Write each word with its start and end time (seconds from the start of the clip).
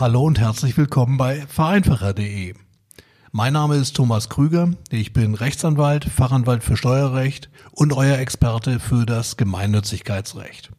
Hallo 0.00 0.22
und 0.22 0.38
herzlich 0.38 0.78
willkommen 0.78 1.18
bei 1.18 1.46
vereinfacher.de. 1.46 2.54
Mein 3.32 3.52
Name 3.52 3.76
ist 3.76 3.94
Thomas 3.94 4.30
Krüger, 4.30 4.70
ich 4.88 5.12
bin 5.12 5.34
Rechtsanwalt, 5.34 6.06
Fachanwalt 6.06 6.64
für 6.64 6.78
Steuerrecht 6.78 7.50
und 7.72 7.92
euer 7.92 8.16
Experte 8.16 8.80
für 8.80 9.04
das 9.04 9.36
Gemeinnützigkeitsrecht. 9.36 10.70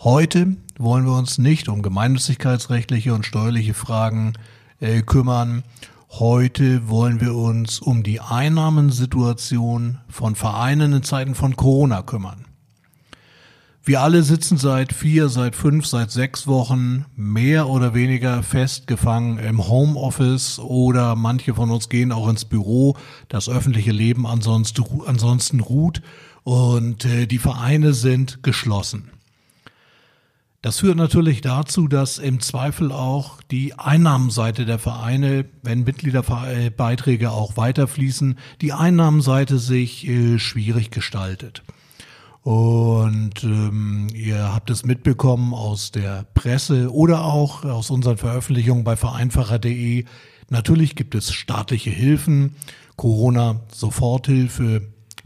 Heute 0.00 0.56
wollen 0.76 1.04
wir 1.04 1.12
uns 1.12 1.38
nicht 1.38 1.68
um 1.68 1.82
gemeinnützigkeitsrechtliche 1.82 3.14
und 3.14 3.26
steuerliche 3.26 3.74
Fragen 3.74 4.32
äh, 4.80 5.02
kümmern. 5.02 5.62
Heute 6.10 6.88
wollen 6.88 7.20
wir 7.20 7.36
uns 7.36 7.78
um 7.78 8.02
die 8.02 8.20
Einnahmensituation 8.20 10.00
von 10.08 10.34
Vereinen 10.34 10.94
in 10.94 11.04
Zeiten 11.04 11.36
von 11.36 11.54
Corona 11.54 12.02
kümmern. 12.02 12.43
Wir 13.86 14.00
alle 14.00 14.22
sitzen 14.22 14.56
seit 14.56 14.94
vier, 14.94 15.28
seit 15.28 15.54
fünf, 15.54 15.84
seit 15.84 16.10
sechs 16.10 16.46
Wochen 16.46 17.04
mehr 17.16 17.68
oder 17.68 17.92
weniger 17.92 18.42
festgefangen 18.42 19.36
im 19.36 19.68
Homeoffice 19.68 20.58
oder 20.58 21.14
manche 21.16 21.52
von 21.52 21.70
uns 21.70 21.90
gehen 21.90 22.10
auch 22.10 22.26
ins 22.28 22.46
Büro. 22.46 22.96
Das 23.28 23.46
öffentliche 23.46 23.92
Leben 23.92 24.26
ansonsten, 24.26 24.82
ansonsten 25.04 25.60
ruht 25.60 26.00
und 26.44 27.04
äh, 27.04 27.26
die 27.26 27.36
Vereine 27.36 27.92
sind 27.92 28.42
geschlossen. 28.42 29.10
Das 30.62 30.78
führt 30.78 30.96
natürlich 30.96 31.42
dazu, 31.42 31.86
dass 31.86 32.16
im 32.16 32.40
Zweifel 32.40 32.90
auch 32.90 33.42
die 33.50 33.78
Einnahmenseite 33.78 34.64
der 34.64 34.78
Vereine, 34.78 35.44
wenn 35.62 35.84
Mitgliederbeiträge 35.84 37.32
auch 37.32 37.58
weiterfließen, 37.58 38.38
die 38.62 38.72
Einnahmenseite 38.72 39.58
sich 39.58 40.08
äh, 40.08 40.38
schwierig 40.38 40.90
gestaltet. 40.90 41.62
Und 42.44 43.42
ähm, 43.42 44.08
ihr 44.12 44.52
habt 44.52 44.68
es 44.68 44.84
mitbekommen 44.84 45.54
aus 45.54 45.92
der 45.92 46.26
Presse 46.34 46.92
oder 46.92 47.24
auch 47.24 47.64
aus 47.64 47.88
unseren 47.88 48.18
Veröffentlichungen 48.18 48.84
bei 48.84 48.96
vereinfacher.de. 48.96 50.04
Natürlich 50.50 50.94
gibt 50.94 51.14
es 51.14 51.32
staatliche 51.32 51.88
Hilfen, 51.88 52.54
Corona-Soforthilfe, 52.96 54.82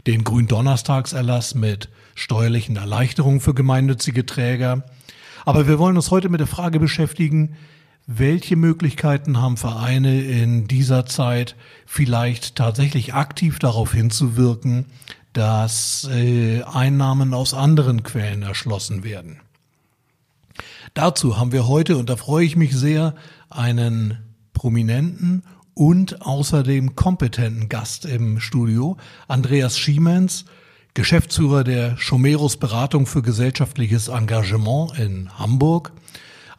den 0.07 0.23
Gründonnerstagserlass 0.23 1.55
mit 1.55 1.89
steuerlichen 2.15 2.77
Erleichterungen 2.77 3.41
für 3.41 3.53
gemeinnützige 3.53 4.25
Träger. 4.25 4.85
Aber 5.43 5.67
wir 5.67 5.77
wollen 5.77 5.97
uns 5.97 6.11
heute 6.11 6.29
mit 6.29 6.39
der 6.39 6.47
Frage 6.47 6.79
beschäftigen, 6.79 7.57
welche 8.07 8.55
Möglichkeiten 8.55 9.41
haben 9.41 9.57
Vereine 9.57 10.21
in 10.21 10.67
dieser 10.67 11.05
Zeit 11.05 11.55
vielleicht 11.85 12.55
tatsächlich 12.55 13.13
aktiv 13.13 13.59
darauf 13.59 13.93
hinzuwirken, 13.93 14.85
dass 15.39 16.05
äh, 16.11 16.63
Einnahmen 16.63 17.33
aus 17.33 17.53
anderen 17.53 18.03
Quellen 18.03 18.41
erschlossen 18.43 19.05
werden. 19.05 19.39
Dazu 20.93 21.37
haben 21.37 21.53
wir 21.53 21.65
heute, 21.65 21.95
und 21.95 22.09
da 22.09 22.17
freue 22.17 22.43
ich 22.43 22.57
mich 22.57 22.75
sehr, 22.75 23.15
einen 23.49 24.17
prominenten 24.51 25.43
und 25.75 26.23
außerdem 26.23 26.97
kompetenten 26.97 27.69
Gast 27.69 28.03
im 28.03 28.41
Studio, 28.41 28.97
Andreas 29.29 29.79
Schiemens, 29.79 30.43
Geschäftsführer 30.93 31.63
der 31.63 31.95
Schomerus 31.95 32.57
Beratung 32.57 33.05
für 33.05 33.21
gesellschaftliches 33.21 34.09
Engagement 34.09 34.99
in 34.99 35.39
Hamburg 35.39 35.93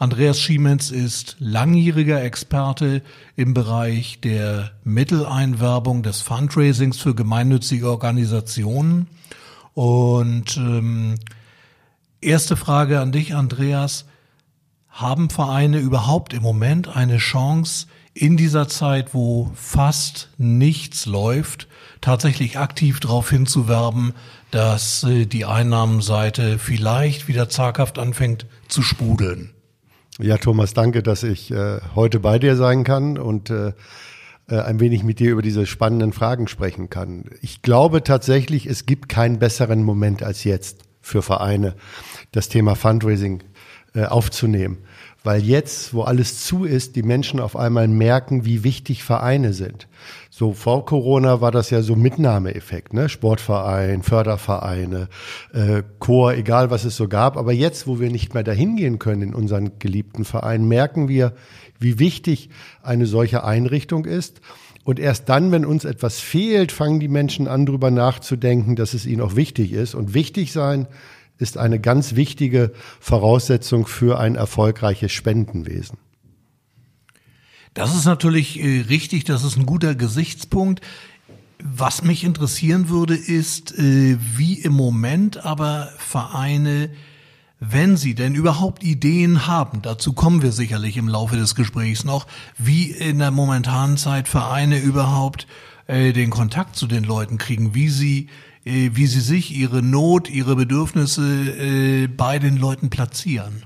Andreas 0.01 0.41
Schiemens 0.41 0.91
ist 0.91 1.37
langjähriger 1.41 2.25
Experte 2.25 3.03
im 3.37 3.53
Bereich 3.53 4.19
der 4.23 4.71
Mitteleinwerbung 4.83 6.03
des 6.03 6.23
Fundraisings 6.23 6.99
für 6.99 7.15
gemeinnützige 7.15 7.91
Organisationen. 7.91 9.09
Und 9.75 10.57
ähm, 10.57 11.17
erste 12.23 12.57
Frage 12.57 12.99
an 12.99 13.13
dich, 13.13 13.35
Andreas. 13.35 14.07
Haben 14.89 15.29
Vereine 15.29 15.79
überhaupt 15.81 16.33
im 16.33 16.43
Moment 16.43 16.97
eine 16.97 17.19
Chance, 17.19 17.87
in 18.15 18.39
dieser 18.39 18.69
Zeit, 18.69 19.13
wo 19.13 19.53
fast 19.55 20.31
nichts 20.39 21.05
läuft, 21.05 21.69
tatsächlich 22.01 22.59
aktiv 22.59 23.01
darauf 23.01 23.29
hinzuwerben, 23.29 24.15
dass 24.51 25.05
äh, 25.05 25.27
die 25.27 25.45
Einnahmenseite 25.45 26.59
vielleicht 26.59 27.29
wieder 27.29 27.51
zaghaft 27.51 27.99
anfängt 27.99 28.47
zu 28.67 28.81
sprudeln? 28.81 29.53
Ja, 30.23 30.37
Thomas, 30.37 30.75
danke, 30.75 31.03
dass 31.03 31.23
ich 31.23 31.51
äh, 31.51 31.79
heute 31.95 32.21
bei 32.21 32.39
dir 32.39 32.55
sein 32.57 32.85
kann 32.85 33.17
und 33.17 33.49
äh, 33.49 33.73
äh, 34.49 34.61
ein 34.61 34.79
wenig 34.79 35.03
mit 35.03 35.19
dir 35.19 35.31
über 35.31 35.41
diese 35.41 35.65
spannenden 35.65 36.13
Fragen 36.13 36.47
sprechen 36.47 36.91
kann. 36.91 37.25
Ich 37.41 37.63
glaube 37.63 38.03
tatsächlich, 38.03 38.67
es 38.67 38.85
gibt 38.85 39.09
keinen 39.09 39.39
besseren 39.39 39.83
Moment 39.83 40.23
als 40.23 40.45
jetzt 40.45 40.83
für 41.01 41.23
Vereine, 41.23 41.75
das 42.33 42.51
Thema 42.51 42.75
Fundraising 42.75 43.43
äh, 43.95 44.05
aufzunehmen. 44.05 44.79
Weil 45.23 45.43
jetzt, 45.43 45.93
wo 45.93 46.03
alles 46.03 46.47
zu 46.47 46.65
ist, 46.65 46.97
die 46.97 47.03
Menschen 47.03 47.41
auf 47.41 47.55
einmal 47.55 47.89
merken, 47.89 48.47
wie 48.47 48.65
wichtig 48.65 49.05
Vereine 49.05 49.53
sind. 49.53 49.87
So 50.31 50.55
vor 50.55 50.87
Corona 50.87 51.43
war 51.43 51.51
das 51.51 51.69
ja 51.69 51.83
so 51.83 51.95
Mitnahmeeffekt, 51.95 52.95
ne? 52.95 53.11
Sportverein, 53.11 54.03
Fördervereine, 54.03 55.09
äh, 55.53 55.83
Chor, 55.99 56.33
egal 56.33 56.71
was 56.71 56.85
es 56.87 56.97
so 56.97 57.07
gab. 57.07 57.37
Aber 57.37 57.53
jetzt, 57.53 57.87
wo 57.87 58.01
wir 58.01 58.11
nicht 58.11 58.33
mehr 58.33 58.45
dahin 58.45 58.77
gehen 58.77 58.99
können 58.99 59.21
in 59.21 59.35
unseren 59.35 59.79
geliebten 59.79 60.25
Verein, 60.25 60.67
merken 60.67 61.09
wir, 61.09 61.35
wie 61.79 61.99
wichtig 61.99 62.49
eine 62.83 63.05
solche 63.05 63.45
Einrichtung 63.45 64.07
ist. 64.07 64.41
Und 64.85 64.99
erst 64.99 65.29
dann, 65.29 65.53
wenn 65.53 65.67
uns 65.67 65.85
etwas 65.85 66.21
fehlt, 66.21 66.73
fangen 66.73 67.01
die 67.01 67.09
Menschen 67.09 67.47
an, 67.47 67.67
darüber 67.67 67.91
nachzudenken, 67.91 68.77
dass 68.77 68.95
es 68.95 69.05
ihnen 69.05 69.21
auch 69.21 69.37
wichtig 69.37 69.73
ist. 69.73 69.95
Und 69.95 70.15
wichtig 70.15 70.53
sein 70.53 70.87
ist 71.41 71.57
eine 71.57 71.81
ganz 71.81 72.15
wichtige 72.15 72.73
Voraussetzung 73.01 73.87
für 73.87 74.19
ein 74.21 74.35
erfolgreiches 74.35 75.13
Spendenwesen. 75.13 75.99
Das 77.75 77.95
ist 77.95 78.05
natürlich 78.05 78.61
äh, 78.61 78.83
richtig, 78.89 79.25
das 79.25 79.45
ist 79.45 79.57
ein 79.57 79.67
guter 79.67 79.95
Gesichtspunkt. 79.95 80.81
Was 81.63 82.03
mich 82.03 82.25
interessieren 82.25 82.89
würde, 82.89 83.15
ist, 83.15 83.79
äh, 83.79 84.17
wie 84.19 84.55
im 84.55 84.73
Moment 84.73 85.45
aber 85.45 85.91
Vereine, 85.99 86.91
wenn 87.61 87.97
sie 87.97 88.15
denn 88.15 88.35
überhaupt 88.35 88.83
Ideen 88.83 89.47
haben, 89.47 89.83
dazu 89.83 90.15
kommen 90.15 90.43
wir 90.43 90.51
sicherlich 90.51 90.97
im 90.97 91.09
Laufe 91.09 91.37
des 91.37 91.55
Gesprächs 91.55 92.05
noch, 92.05 92.27
wie 92.59 92.91
in 92.91 93.19
der 93.19 93.31
momentanen 93.31 93.99
Zeit 93.99 94.29
Vereine 94.29 94.79
überhaupt 94.79 95.47
äh, 95.87 96.13
den 96.13 96.31
Kontakt 96.31 96.77
zu 96.77 96.87
den 96.87 97.05
Leuten 97.05 97.37
kriegen, 97.37 97.75
wie 97.75 97.89
sie 97.89 98.29
wie 98.65 99.07
sie 99.07 99.21
sich 99.21 99.57
ihre 99.57 99.83
Not, 99.83 100.31
ihre 100.31 100.57
Bedürfnisse 100.57 101.23
äh, 101.23 102.07
bei 102.09 102.39
den 102.39 102.57
Leuten 102.57 102.91
platzieren. 102.91 103.63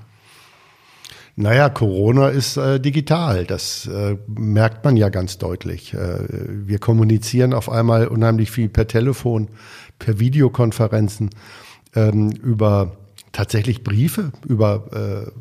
Naja, 1.37 1.67
Corona 1.67 2.29
ist 2.29 2.55
äh, 2.55 2.79
digital. 2.79 3.45
Das 3.45 3.87
äh, 3.87 4.17
merkt 4.27 4.85
man 4.85 4.95
ja 4.95 5.09
ganz 5.09 5.37
deutlich. 5.37 5.93
Äh, 5.93 6.19
wir 6.29 6.79
kommunizieren 6.79 7.53
auf 7.53 7.69
einmal 7.69 8.07
unheimlich 8.07 8.51
viel 8.51 8.69
per 8.69 8.87
Telefon, 8.87 9.49
per 9.99 10.19
Videokonferenzen, 10.19 11.31
ähm, 11.93 12.31
über 12.31 12.95
tatsächlich 13.33 13.83
Briefe, 13.83 14.31
über 14.47 15.25
äh, 15.27 15.31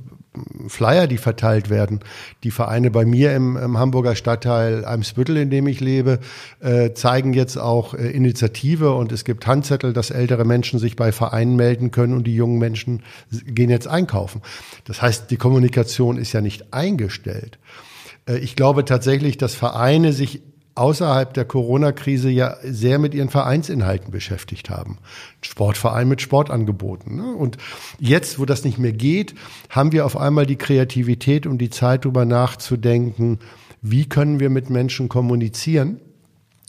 Flyer, 0.69 1.06
die 1.06 1.19
verteilt 1.19 1.71
werden. 1.71 2.00
Die 2.43 2.50
Vereine 2.50 2.91
bei 2.91 3.05
mir 3.05 3.34
im, 3.34 3.56
im 3.56 3.78
Hamburger 3.78 4.17
Stadtteil 4.17 4.84
Eimsbüttel, 4.84 5.37
in 5.37 5.50
dem 5.50 5.67
ich 5.67 5.81
lebe, 5.81 6.19
äh, 6.61 6.93
zeigen 6.93 7.33
jetzt 7.33 7.56
auch 7.56 7.95
äh, 7.95 8.11
Initiative 8.11 8.94
und 8.94 9.12
es 9.12 9.25
gibt 9.25 9.47
Handzettel, 9.47 9.93
dass 9.93 10.11
ältere 10.11 10.44
Menschen 10.44 10.78
sich 10.78 10.97
bei 10.97 11.12
Vereinen 11.12 11.56
melden 11.56 11.91
können 11.91 12.15
und 12.15 12.27
die 12.27 12.34
jungen 12.34 12.59
Menschen 12.59 13.03
gehen 13.31 13.71
jetzt 13.71 13.89
einkaufen. 13.89 14.43
Das 14.84 15.03
heißt, 15.03 15.31
die 15.31 15.37
Kommunikation 15.37 16.19
ist 16.19 16.33
ja 16.33 16.41
nicht 16.41 16.75
eingestellt. 16.75 17.59
Äh, 18.27 18.39
ich 18.39 18.56
glaube 18.56 18.84
tatsächlich, 18.84 19.39
dass 19.39 19.55
Vereine 19.55 20.12
sich 20.12 20.43
außerhalb 20.75 21.33
der 21.33 21.45
Corona-Krise 21.45 22.31
ja 22.31 22.57
sehr 22.65 22.99
mit 22.99 23.15
ihren 23.15 23.29
Vereinsinhalten 23.29 24.11
beschäftigt 24.11 24.71
haben. 24.71 24.99
Sportverein 25.41 26.09
mit 26.09 26.21
Sportangeboten. 26.21 27.17
Ne? 27.17 27.35
Und 27.35 27.59
jetzt, 27.99 28.38
wo 28.38 28.44
das 28.44 28.65
nicht 28.65 28.79
mehr 28.79 28.93
geht, 28.93 29.35
haben 29.71 29.93
wir 29.93 30.05
auf 30.05 30.17
einmal 30.17 30.47
die 30.47 30.56
Kreativität 30.56 31.47
und 31.47 31.59
die 31.59 31.71
Zeit, 31.71 32.05
darüber 32.05 32.25
nachzudenken, 32.25 33.38
wie 33.82 34.09
können 34.09 34.41
wir 34.41 34.50
mit 34.50 34.71
Menschen 34.71 35.09
kommunizieren. 35.09 36.00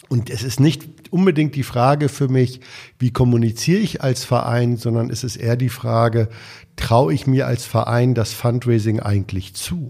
Und 0.07 0.29
es 0.29 0.43
ist 0.43 0.59
nicht 0.59 1.11
unbedingt 1.11 1.55
die 1.55 1.63
Frage 1.63 2.09
für 2.09 2.27
mich, 2.27 2.59
wie 2.99 3.11
kommuniziere 3.11 3.79
ich 3.79 4.03
als 4.03 4.23
Verein, 4.23 4.77
sondern 4.77 5.09
es 5.09 5.23
ist 5.23 5.35
eher 5.35 5.55
die 5.55 5.69
Frage, 5.69 6.29
traue 6.75 7.13
ich 7.13 7.25
mir 7.25 7.47
als 7.47 7.65
Verein 7.65 8.13
das 8.13 8.33
Fundraising 8.33 8.99
eigentlich 8.99 9.55
zu? 9.55 9.89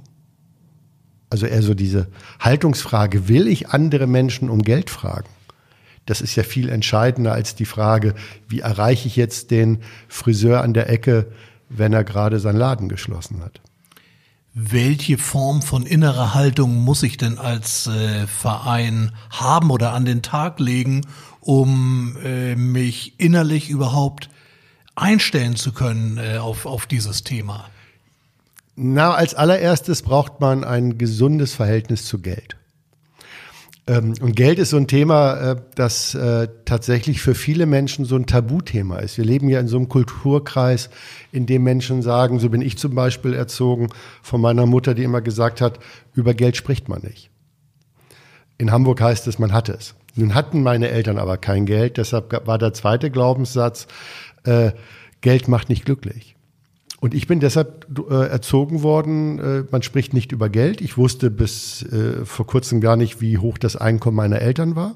Also 1.30 1.46
eher 1.46 1.64
so 1.64 1.74
diese 1.74 2.08
Haltungsfrage, 2.40 3.28
will 3.28 3.48
ich 3.48 3.70
andere 3.70 4.08
Menschen 4.08 4.50
um 4.50 4.62
Geld 4.62 4.90
fragen? 4.90 5.30
Das 6.06 6.22
ist 6.22 6.36
ja 6.36 6.44
viel 6.44 6.70
entscheidender 6.70 7.34
als 7.34 7.56
die 7.56 7.66
Frage, 7.66 8.14
wie 8.48 8.60
erreiche 8.60 9.08
ich 9.08 9.16
jetzt 9.16 9.50
den 9.52 9.80
Friseur 10.08 10.62
an 10.62 10.74
der 10.74 10.90
Ecke, 10.90 11.32
wenn 11.70 11.94
er 11.94 12.04
gerade 12.04 12.40
seinen 12.40 12.58
Laden 12.58 12.90
geschlossen 12.90 13.42
hat. 13.42 13.60
Welche 14.54 15.18
Form 15.18 15.62
von 15.62 15.86
innerer 15.86 16.34
Haltung 16.34 16.76
muss 16.76 17.04
ich 17.04 17.18
denn 17.18 17.38
als 17.38 17.88
äh, 17.88 18.26
Verein 18.28 19.12
haben 19.30 19.70
oder 19.70 19.94
an 19.94 20.06
den 20.06 20.22
Tag 20.22 20.60
legen, 20.60 21.02
um 21.42 22.16
äh, 22.24 22.56
mich 22.56 23.20
innerlich 23.20 23.70
überhaupt 23.70 24.30
einstellen 24.96 25.58
zu 25.58 25.74
können 25.74 26.18
äh, 26.18 26.38
auf, 26.38 26.66
auf 26.66 26.86
dieses 26.86 27.24
Thema? 27.24 27.66
Na, 28.76 29.14
als 29.14 29.34
allererstes 29.34 30.02
braucht 30.02 30.42
man 30.42 30.64
ein 30.64 30.98
gesundes 30.98 31.54
Verhältnis 31.54 32.06
zu 32.06 32.20
Geld. 32.20 32.58
Ähm, 33.88 34.16
und 34.20 34.36
Geld 34.36 34.60
ist 34.60 34.72
so 34.72 34.78
ein 34.78 34.88
Thema, 34.88 35.52
äh, 35.52 35.56
das 35.76 36.16
äh, 36.16 36.48
tatsächlich 36.66 37.22
für 37.22 37.36
viele 37.36 37.68
Menschen 37.68 38.04
so 38.04 38.16
ein 38.16 38.26
Tabuthema 38.26 38.98
ist. 38.98 39.18
Wir 39.18 39.26
leben 39.26 39.48
ja 39.48 39.60
in 39.60 39.68
so 39.68 39.78
einem 39.78 39.90
Kulturkreis, 39.90 40.90
in 41.32 41.46
dem 41.46 41.64
Menschen 41.64 42.02
sagen, 42.02 42.40
so 42.40 42.50
bin 42.50 42.62
ich 42.62 42.78
zum 42.78 42.96
Beispiel 42.96 43.34
erzogen 43.34 43.90
von 44.22 44.42
meiner 44.42 44.66
Mutter, 44.66 44.94
die 44.94 45.04
immer 45.04 45.22
gesagt 45.22 45.62
hat, 45.62 45.80
über 46.14 46.34
Geld 46.34 46.58
spricht 46.58 46.90
man 46.90 47.02
nicht. 47.02 47.30
In 48.58 48.72
Hamburg 48.72 49.02
heißt 49.02 49.28
es, 49.28 49.38
man 49.38 49.54
hat 49.54 49.70
es. 49.70 49.96
Nun 50.16 50.34
hatten 50.34 50.64
meine 50.64 50.90
Eltern 50.90 51.18
aber 51.18 51.38
kein 51.38 51.66
Geld, 51.66 51.98
deshalb 51.98 52.48
war 52.48 52.58
der 52.58 52.74
zweite 52.74 53.12
Glaubenssatz, 53.12 53.88
äh, 54.46 54.72
Geld 55.22 55.48
macht 55.48 55.70
nicht 55.70 55.86
glücklich. 55.86 56.35
Und 57.06 57.14
ich 57.14 57.28
bin 57.28 57.40
deshalb 57.40 57.86
äh, 58.10 58.30
erzogen 58.30 58.82
worden, 58.82 59.38
äh, 59.38 59.64
man 59.70 59.84
spricht 59.84 60.16
nicht 60.16 60.32
über 60.32 60.50
Geld. 60.50 60.82
Ich 60.82 60.98
wusste 60.98 61.30
bis 61.30 61.84
äh, 61.84 62.26
vor 62.26 62.48
kurzem 62.48 62.82
gar 62.82 62.96
nicht, 62.96 63.22
wie 63.22 63.38
hoch 63.38 63.60
das 63.60 63.76
Einkommen 63.76 64.18
meiner 64.18 64.42
Eltern 64.42 64.76
war. 64.76 64.96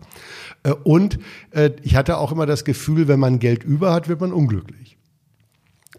Äh, 0.63 0.71
und 0.71 1.19
äh, 1.51 1.69
ich 1.83 1.95
hatte 1.95 2.17
auch 2.17 2.31
immer 2.31 2.47
das 2.47 2.65
Gefühl, 2.65 3.07
wenn 3.07 3.19
man 3.19 3.37
Geld 3.37 3.63
über 3.63 3.93
hat, 3.93 4.09
wird 4.09 4.21
man 4.21 4.33
unglücklich. 4.33 4.97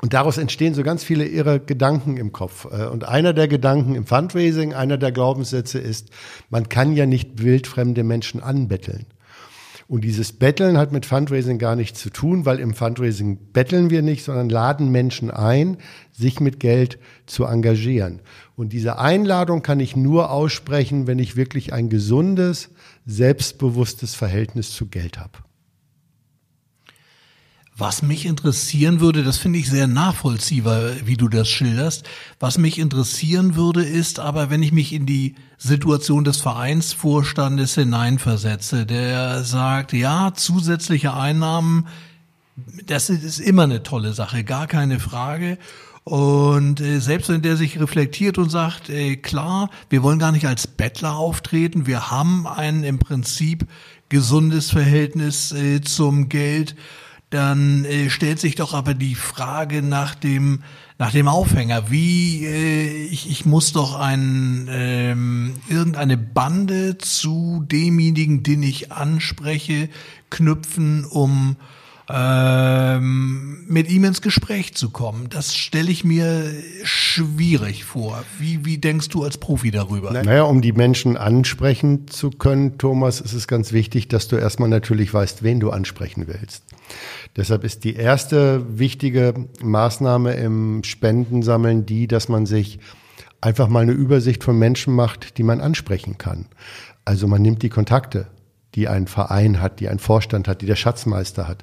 Und 0.03 0.13
daraus 0.13 0.37
entstehen 0.37 0.75
so 0.75 0.83
ganz 0.83 1.05
viele 1.05 1.29
irre 1.29 1.61
Gedanken 1.61 2.17
im 2.17 2.33
Kopf. 2.33 2.65
Äh, 2.65 2.87
und 2.87 3.05
einer 3.05 3.33
der 3.33 3.47
Gedanken 3.47 3.95
im 3.95 4.05
Fundraising, 4.05 4.75
einer 4.75 4.99
der 4.99 5.13
Glaubenssätze 5.13 5.79
ist, 5.79 6.11
man 6.49 6.69
kann 6.69 6.93
ja 6.97 7.07
nicht 7.07 7.41
wildfremde 7.41 8.03
Menschen 8.03 8.43
anbetteln. 8.43 9.07
Und 9.91 10.05
dieses 10.05 10.31
Betteln 10.33 10.79
hat 10.79 10.93
mit 10.93 11.05
Fundraising 11.05 11.59
gar 11.59 11.75
nichts 11.75 11.99
zu 11.99 12.11
tun, 12.11 12.47
weil 12.47 12.61
im 12.61 12.75
Fundraising 12.75 13.51
betteln 13.53 13.91
wir 13.91 14.03
nicht, 14.03 14.23
sondern 14.23 14.49
laden 14.49 14.93
Menschen 14.93 15.33
ein, 15.33 15.79
sich 16.13 16.39
mit 16.39 16.61
Geld 16.61 17.01
zu 17.27 17.45
engagieren. 17.45 18.21
Und 18.55 18.73
diese 18.73 19.01
Einladung 19.01 19.63
kann 19.63 19.81
ich 19.81 19.97
nur 19.97 20.31
aussprechen, 20.31 21.09
wenn 21.09 21.19
ich 21.19 21.35
wirklich 21.35 21.73
ein 21.73 21.89
gesundes, 21.89 22.71
selbstbewusstes 23.05 24.15
Verhältnis 24.15 24.71
zu 24.71 24.87
Geld 24.87 25.19
habe. 25.19 25.39
Was 27.81 28.03
mich 28.03 28.27
interessieren 28.27 29.01
würde, 29.01 29.25
das 29.25 29.39
finde 29.39 29.59
ich 29.59 29.71
sehr 29.71 29.87
nachvollziehbar, 29.87 31.07
wie 31.07 31.17
du 31.17 31.29
das 31.29 31.49
schilderst. 31.49 32.07
Was 32.39 32.59
mich 32.59 32.79
interessieren 32.79 33.55
würde, 33.55 33.83
ist 33.83 34.21
aber, 34.21 34.51
wenn 34.51 34.63
ich 34.63 34.71
mich 34.71 34.93
in 34.93 35.07
die 35.07 35.35
Situation 35.57 36.23
des 36.23 36.43
Vereinsvorstandes 36.43 37.77
hineinversetze, 37.77 38.85
der 38.85 39.45
sagt, 39.45 39.95
ja, 39.95 40.35
zusätzliche 40.35 41.15
Einnahmen, 41.15 41.87
das 42.85 43.09
ist 43.09 43.39
immer 43.39 43.63
eine 43.63 43.83
tolle 43.83 44.13
Sache, 44.13 44.45
gar 44.45 44.67
keine 44.67 45.01
Frage. 45.01 45.57
Und 46.05 46.83
äh, 46.83 46.99
selbst 46.99 47.31
wenn 47.31 47.41
der 47.41 47.57
sich 47.57 47.81
reflektiert 47.81 48.37
und 48.37 48.51
sagt, 48.51 48.91
äh, 48.91 49.17
klar, 49.17 49.71
wir 49.89 50.03
wollen 50.03 50.19
gar 50.19 50.33
nicht 50.33 50.47
als 50.47 50.67
Bettler 50.67 51.17
auftreten, 51.17 51.87
wir 51.87 52.11
haben 52.11 52.47
ein 52.47 52.85
im 52.85 52.99
Prinzip 52.99 53.67
gesundes 54.11 54.71
Verhältnis 54.71 55.53
äh, 55.53 55.81
zum 55.81 56.29
Geld, 56.29 56.77
dann 57.31 57.85
äh, 57.85 58.11
stellt 58.11 58.41
sich 58.41 58.57
doch 58.57 58.75
aber 58.75 58.95
die 58.95 59.15
Frage 59.15 59.83
nach 59.83 60.15
dem 60.15 60.63
nach 60.99 61.13
dem 61.13 61.29
Aufhänger. 61.29 61.91
Wie 61.91 62.45
äh, 62.45 63.05
ich, 63.07 63.31
ich 63.31 63.47
muss 63.47 63.73
doch 63.73 63.99
ein 63.99 64.69
ähm, 64.71 65.55
irgendeine 65.69 66.19
Bande 66.19 66.99
zu 66.99 67.65
demjenigen, 67.67 68.43
den 68.43 68.63
ich 68.63 68.93
anspreche, 68.93 69.89
knüpfen, 70.29 71.05
um 71.05 71.57
ähm, 72.13 73.65
mit 73.69 73.91
ihm 73.91 74.05
ins 74.05 74.21
Gespräch 74.21 74.75
zu 74.75 74.91
kommen. 74.91 75.29
Das 75.31 75.55
stelle 75.55 75.91
ich 75.91 76.05
mir 76.05 76.53
schwierig 76.83 77.85
vor. 77.85 78.25
Wie, 78.39 78.65
wie 78.65 78.79
denkst 78.79 79.09
du 79.09 79.23
als 79.23 79.39
Profi 79.39 79.71
darüber? 79.71 80.13
Naja, 80.13 80.43
um 80.43 80.61
die 80.61 80.73
Menschen 80.73 81.17
ansprechen 81.17 82.09
zu 82.09 82.31
können, 82.31 82.79
Thomas, 82.79 83.21
ist 83.21 83.33
es 83.33 83.47
ganz 83.47 83.73
wichtig, 83.73 84.09
dass 84.09 84.29
du 84.29 84.37
erstmal 84.37 84.69
natürlich 84.69 85.13
weißt, 85.13 85.43
wen 85.43 85.61
du 85.61 85.71
ansprechen 85.71 86.27
willst. 86.27 86.65
Deshalb 87.37 87.65
ist 87.65 87.85
die 87.85 87.95
erste 87.95 88.79
wichtige 88.79 89.35
Maßnahme 89.63 90.35
im 90.35 90.83
Spendensammeln 90.83 91.87
die, 91.87 92.09
dass 92.09 92.29
man 92.29 92.47
sich 92.47 92.81
einfach 93.41 93.69
mal 93.69 93.81
eine 93.81 93.93
Übersicht 93.93 94.45
von 94.45 94.59
Menschen 94.59 94.95
macht, 94.95 95.39
die 95.39 95.43
man 95.43 95.61
ansprechen 95.61 96.19
kann. 96.19 96.47
Also 97.05 97.27
man 97.27 97.43
nimmt 97.43 97.63
die 97.63 97.71
Kontakte 97.71 98.27
die 98.75 98.89
ein 98.89 99.07
Verein 99.07 99.61
hat, 99.61 99.81
die 99.81 99.89
einen 99.89 99.99
Vorstand 99.99 100.47
hat, 100.47 100.63
die 100.63 100.67
der 100.67 100.77
Schatzmeister 100.77 101.49
hat. 101.49 101.59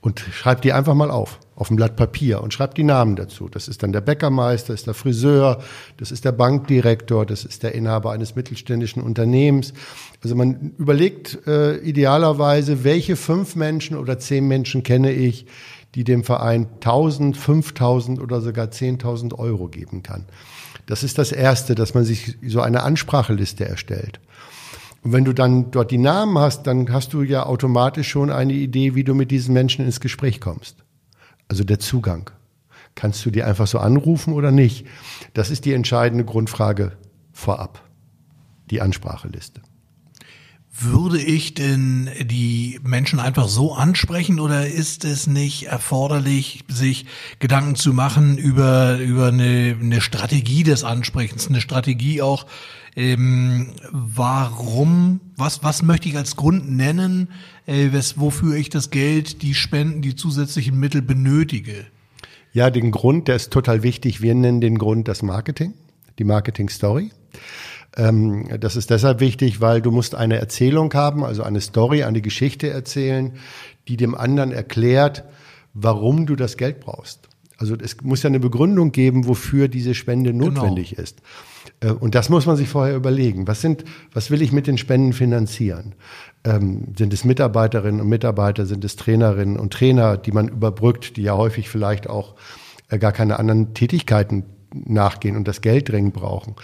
Und 0.00 0.20
schreibt 0.20 0.64
die 0.64 0.72
einfach 0.72 0.94
mal 0.94 1.10
auf, 1.10 1.38
auf 1.54 1.70
ein 1.70 1.76
Blatt 1.76 1.94
Papier 1.94 2.42
und 2.42 2.54
schreibt 2.54 2.78
die 2.78 2.84
Namen 2.84 3.16
dazu. 3.16 3.48
Das 3.48 3.68
ist 3.68 3.82
dann 3.82 3.92
der 3.92 4.00
Bäckermeister, 4.00 4.74
ist 4.74 4.86
der 4.86 4.94
Friseur, 4.94 5.62
das 5.98 6.10
ist 6.10 6.24
der 6.24 6.32
Bankdirektor, 6.32 7.26
das 7.26 7.44
ist 7.44 7.62
der 7.62 7.74
Inhaber 7.74 8.12
eines 8.12 8.34
mittelständischen 8.34 9.02
Unternehmens. 9.02 9.74
Also 10.22 10.34
man 10.34 10.72
überlegt 10.78 11.46
äh, 11.46 11.76
idealerweise, 11.78 12.82
welche 12.82 13.16
fünf 13.16 13.56
Menschen 13.56 13.96
oder 13.96 14.18
zehn 14.18 14.48
Menschen 14.48 14.82
kenne 14.82 15.12
ich, 15.12 15.46
die 15.94 16.04
dem 16.04 16.24
Verein 16.24 16.66
1000, 16.76 17.36
5000 17.36 18.20
oder 18.20 18.40
sogar 18.40 18.66
10.000 18.66 19.38
Euro 19.38 19.68
geben 19.68 20.02
kann. 20.02 20.24
Das 20.86 21.02
ist 21.02 21.18
das 21.18 21.32
Erste, 21.32 21.74
dass 21.74 21.94
man 21.94 22.04
sich 22.04 22.36
so 22.46 22.60
eine 22.60 22.82
Anspracheliste 22.82 23.64
erstellt. 23.64 24.20
Und 25.02 25.12
wenn 25.12 25.24
du 25.24 25.32
dann 25.32 25.70
dort 25.70 25.90
die 25.90 25.98
Namen 25.98 26.38
hast, 26.38 26.66
dann 26.66 26.92
hast 26.92 27.12
du 27.12 27.22
ja 27.22 27.46
automatisch 27.46 28.08
schon 28.08 28.30
eine 28.30 28.52
Idee, 28.52 28.94
wie 28.94 29.04
du 29.04 29.14
mit 29.14 29.30
diesen 29.30 29.54
Menschen 29.54 29.84
ins 29.84 30.00
Gespräch 30.00 30.40
kommst. 30.40 30.84
Also 31.48 31.64
der 31.64 31.78
Zugang. 31.78 32.30
Kannst 32.94 33.24
du 33.24 33.30
die 33.30 33.42
einfach 33.42 33.66
so 33.66 33.78
anrufen 33.78 34.34
oder 34.34 34.50
nicht? 34.50 34.86
Das 35.32 35.50
ist 35.50 35.64
die 35.64 35.72
entscheidende 35.72 36.24
Grundfrage 36.24 36.92
vorab. 37.32 37.82
Die 38.70 38.82
Anspracheliste. 38.82 39.62
Würde 40.72 41.18
ich 41.20 41.54
denn 41.54 42.10
die 42.22 42.59
Menschen 43.00 43.18
einfach 43.18 43.48
so 43.48 43.72
ansprechen 43.72 44.38
oder 44.40 44.66
ist 44.66 45.06
es 45.06 45.26
nicht 45.26 45.68
erforderlich, 45.68 46.64
sich 46.68 47.06
Gedanken 47.38 47.74
zu 47.74 47.94
machen 47.94 48.36
über, 48.36 48.98
über 48.98 49.28
eine, 49.28 49.74
eine 49.80 50.02
Strategie 50.02 50.64
des 50.64 50.84
Ansprechens, 50.84 51.48
eine 51.48 51.62
Strategie 51.62 52.20
auch, 52.20 52.44
ähm, 52.96 53.72
warum, 53.90 55.20
was, 55.34 55.64
was 55.64 55.82
möchte 55.82 56.10
ich 56.10 56.16
als 56.18 56.36
Grund 56.36 56.70
nennen, 56.70 57.28
äh, 57.64 57.90
wes, 57.90 58.20
wofür 58.20 58.54
ich 58.56 58.68
das 58.68 58.90
Geld, 58.90 59.40
die 59.40 59.54
Spenden, 59.54 60.02
die 60.02 60.14
zusätzlichen 60.14 60.78
Mittel 60.78 61.00
benötige? 61.00 61.86
Ja, 62.52 62.68
den 62.68 62.90
Grund, 62.90 63.28
der 63.28 63.36
ist 63.36 63.50
total 63.50 63.82
wichtig. 63.82 64.20
Wir 64.20 64.34
nennen 64.34 64.60
den 64.60 64.76
Grund 64.76 65.08
das 65.08 65.22
Marketing, 65.22 65.72
die 66.18 66.24
Marketing-Story. 66.24 67.12
Ähm, 67.96 68.48
das 68.60 68.76
ist 68.76 68.90
deshalb 68.90 69.20
wichtig, 69.20 69.60
weil 69.60 69.82
du 69.82 69.90
musst 69.90 70.14
eine 70.14 70.38
Erzählung 70.38 70.92
haben, 70.94 71.24
also 71.24 71.42
eine 71.42 71.60
Story, 71.60 72.04
eine 72.04 72.20
Geschichte 72.20 72.70
erzählen, 72.70 73.32
die 73.88 73.96
dem 73.96 74.14
anderen 74.14 74.52
erklärt, 74.52 75.24
warum 75.74 76.26
du 76.26 76.36
das 76.36 76.56
Geld 76.56 76.80
brauchst. 76.80 77.28
Also 77.58 77.74
es 77.76 78.00
muss 78.02 78.22
ja 78.22 78.28
eine 78.28 78.40
Begründung 78.40 78.90
geben, 78.90 79.26
wofür 79.28 79.68
diese 79.68 79.94
Spende 79.94 80.32
genau. 80.32 80.46
notwendig 80.46 80.90
genau. 80.90 81.02
ist. 81.02 81.20
Äh, 81.80 81.90
und 81.90 82.14
das 82.14 82.30
muss 82.30 82.46
man 82.46 82.56
sich 82.56 82.68
vorher 82.68 82.96
überlegen. 82.96 83.46
Was 83.46 83.60
sind, 83.60 83.84
was 84.14 84.30
will 84.30 84.40
ich 84.40 84.52
mit 84.52 84.66
den 84.66 84.78
Spenden 84.78 85.12
finanzieren? 85.12 85.94
Ähm, 86.44 86.94
sind 86.96 87.12
es 87.12 87.24
Mitarbeiterinnen 87.24 88.00
und 88.00 88.08
Mitarbeiter? 88.08 88.64
Sind 88.64 88.84
es 88.84 88.96
Trainerinnen 88.96 89.58
und 89.58 89.72
Trainer, 89.72 90.16
die 90.16 90.32
man 90.32 90.48
überbrückt, 90.48 91.16
die 91.18 91.22
ja 91.22 91.36
häufig 91.36 91.68
vielleicht 91.68 92.08
auch 92.08 92.34
äh, 92.88 92.98
gar 92.98 93.12
keine 93.12 93.38
anderen 93.38 93.74
Tätigkeiten 93.74 94.44
nachgehen 94.74 95.36
und 95.36 95.48
das 95.48 95.60
Geld 95.60 95.88
dringend 95.88 96.14
brauchen? 96.14 96.56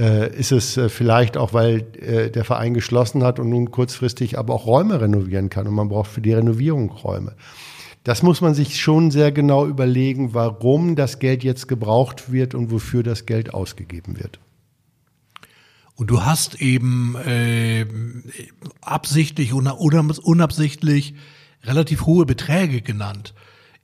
Äh, 0.00 0.34
ist 0.36 0.52
es 0.52 0.76
äh, 0.76 0.88
vielleicht 0.88 1.36
auch, 1.36 1.52
weil 1.52 1.86
äh, 2.00 2.30
der 2.30 2.44
Verein 2.44 2.74
geschlossen 2.74 3.22
hat 3.22 3.38
und 3.38 3.50
nun 3.50 3.70
kurzfristig 3.70 4.38
aber 4.38 4.54
auch 4.54 4.66
Räume 4.66 5.00
renovieren 5.00 5.50
kann 5.50 5.66
und 5.66 5.74
man 5.74 5.88
braucht 5.88 6.10
für 6.10 6.20
die 6.20 6.32
Renovierung 6.32 6.90
Räume? 6.90 7.34
Das 8.04 8.22
muss 8.22 8.40
man 8.40 8.54
sich 8.54 8.80
schon 8.80 9.10
sehr 9.10 9.32
genau 9.32 9.66
überlegen, 9.66 10.32
warum 10.32 10.94
das 10.94 11.18
Geld 11.18 11.42
jetzt 11.42 11.66
gebraucht 11.66 12.30
wird 12.30 12.54
und 12.54 12.70
wofür 12.70 13.02
das 13.02 13.26
Geld 13.26 13.52
ausgegeben 13.52 14.16
wird. 14.18 14.38
Und 15.96 16.08
du 16.10 16.24
hast 16.24 16.60
eben 16.60 17.16
äh, 17.26 17.86
absichtlich 18.82 19.54
oder 19.54 19.80
unabsichtlich 19.80 21.14
relativ 21.64 22.06
hohe 22.06 22.26
Beträge 22.26 22.82
genannt. 22.82 23.34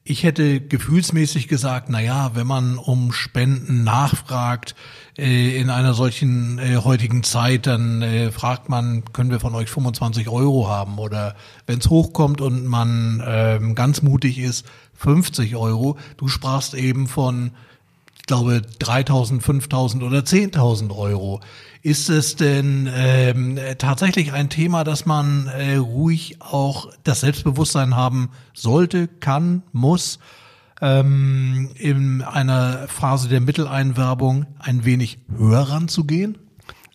Ich 0.05 0.25
hätte 0.25 0.61
gefühlsmäßig 0.61 1.47
gesagt, 1.47 1.89
na 1.89 2.01
ja, 2.01 2.35
wenn 2.35 2.47
man 2.47 2.77
um 2.77 3.13
Spenden 3.13 3.85
nachfragt 3.85 4.75
äh, 5.17 5.57
in 5.57 5.71
einer 5.71 5.95
solchen 5.95 6.59
äh, 6.59 6.79
heutigen 6.79 7.23
Zeit, 7.23 7.69
dann 7.69 8.03
äh, 8.03 8.33
fragt 8.33 8.69
man, 8.69 9.05
können 9.13 9.31
wir 9.31 9.39
von 9.39 9.55
euch 9.55 9.71
25 9.71 10.29
Euro 10.29 10.69
haben? 10.69 10.99
Oder 10.99 11.37
wenn 11.67 11.79
es 11.79 11.89
hochkommt 11.89 12.41
und 12.41 12.67
man 12.67 13.21
äh, 13.21 13.61
ganz 13.75 14.03
mutig 14.03 14.39
ist, 14.39 14.67
50 14.97 15.55
Euro. 15.55 15.97
Du 16.17 16.27
sprachst 16.27 16.75
eben 16.75 17.07
von, 17.07 17.53
ich 18.17 18.27
glaube, 18.27 18.61
3000, 18.81 19.41
5000 19.41 20.03
oder 20.03 20.19
10.000 20.19 20.97
Euro. 20.97 21.41
Ist 21.83 22.09
es 22.11 22.37
denn 22.37 22.89
ähm, 22.95 23.59
tatsächlich 23.77 24.33
ein 24.33 24.49
Thema, 24.49 24.85
dass 24.85 25.05
man 25.05 25.49
äh, 25.49 25.75
ruhig 25.75 26.37
auch 26.39 26.93
das 27.03 27.23
Selbstbewusstsein 27.23 27.97
haben 27.97 28.31
sollte, 28.55 29.09
kann, 29.09 29.65
muss, 29.73 30.21
ähm, 30.81 31.71
in 31.75 32.23
einer 32.23 32.87
Phase 32.87 33.29
der 33.29 33.41
Mitteleinwerbung 33.41 34.47
ein 34.61 34.85
wenig 34.85 35.19
höher 35.37 35.63
ranzugehen? 35.63 36.39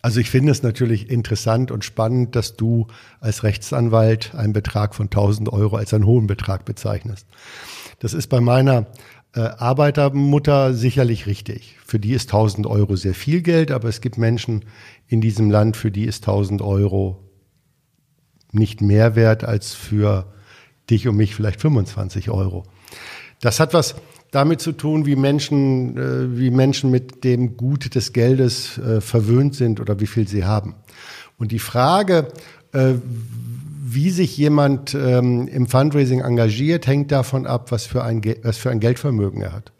Also 0.00 0.20
ich 0.20 0.30
finde 0.30 0.52
es 0.52 0.62
natürlich 0.62 1.10
interessant 1.10 1.70
und 1.70 1.84
spannend, 1.84 2.34
dass 2.34 2.56
du 2.56 2.86
als 3.20 3.42
Rechtsanwalt 3.42 4.34
einen 4.34 4.54
Betrag 4.54 4.94
von 4.94 5.06
1000 5.06 5.52
Euro 5.52 5.76
als 5.76 5.92
einen 5.92 6.06
hohen 6.06 6.26
Betrag 6.26 6.64
bezeichnest. 6.64 7.26
Das 7.98 8.14
ist 8.14 8.28
bei 8.28 8.40
meiner 8.40 8.86
äh, 9.34 9.40
Arbeitermutter 9.40 10.74
sicherlich 10.74 11.26
richtig. 11.26 11.76
Für 11.84 11.98
die 11.98 12.12
ist 12.12 12.28
1000 12.28 12.66
Euro 12.66 12.96
sehr 12.96 13.14
viel 13.14 13.42
Geld, 13.42 13.70
aber 13.70 13.88
es 13.88 14.00
gibt 14.00 14.18
Menschen 14.18 14.64
in 15.06 15.20
diesem 15.20 15.50
Land, 15.50 15.76
für 15.76 15.90
die 15.90 16.04
ist 16.04 16.22
1000 16.26 16.62
Euro 16.62 17.24
nicht 18.52 18.80
mehr 18.80 19.16
wert 19.16 19.44
als 19.44 19.74
für 19.74 20.32
dich 20.88 21.06
und 21.06 21.16
mich 21.16 21.34
vielleicht 21.34 21.60
25 21.60 22.30
Euro. 22.30 22.64
Das 23.40 23.60
hat 23.60 23.74
was 23.74 23.96
damit 24.30 24.60
zu 24.60 24.72
tun, 24.72 25.06
wie 25.06 25.16
Menschen, 25.16 25.96
äh, 25.96 26.38
wie 26.38 26.50
Menschen 26.50 26.90
mit 26.90 27.24
dem 27.24 27.56
Gut 27.56 27.94
des 27.94 28.12
Geldes 28.12 28.78
äh, 28.78 29.00
verwöhnt 29.00 29.54
sind 29.54 29.80
oder 29.80 30.00
wie 30.00 30.06
viel 30.06 30.28
sie 30.28 30.44
haben. 30.44 30.74
Und 31.38 31.52
die 31.52 31.58
Frage, 31.58 32.28
äh, 32.72 32.94
wie 33.94 34.10
sich 34.10 34.36
jemand 34.36 34.94
ähm, 34.94 35.48
im 35.48 35.66
Fundraising 35.66 36.20
engagiert, 36.20 36.86
hängt 36.86 37.10
davon 37.10 37.46
ab, 37.46 37.70
was 37.72 37.86
für 37.86 38.04
ein, 38.04 38.22
was 38.42 38.58
für 38.58 38.70
ein 38.70 38.80
Geldvermögen 38.80 39.40
er 39.42 39.52
hat. 39.52 39.72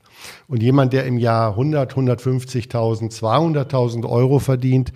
Und 0.49 0.63
jemand, 0.63 0.93
der 0.93 1.05
im 1.05 1.19
Jahr 1.19 1.51
100, 1.51 1.95
150.000, 1.95 3.13
200.000 3.13 4.09
Euro 4.09 4.39
verdient, 4.39 4.93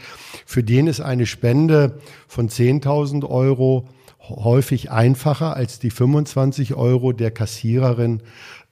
für 0.47 0.63
den 0.63 0.87
ist 0.87 1.01
eine 1.01 1.27
Spende 1.27 2.01
von 2.27 2.49
10.000 2.49 3.29
Euro 3.29 3.89
häufig 4.29 4.91
einfacher 4.91 5.57
als 5.57 5.79
die 5.79 5.91
25 5.91 6.75
Euro 6.75 7.13
der 7.13 7.31
Kassiererin 7.31 8.23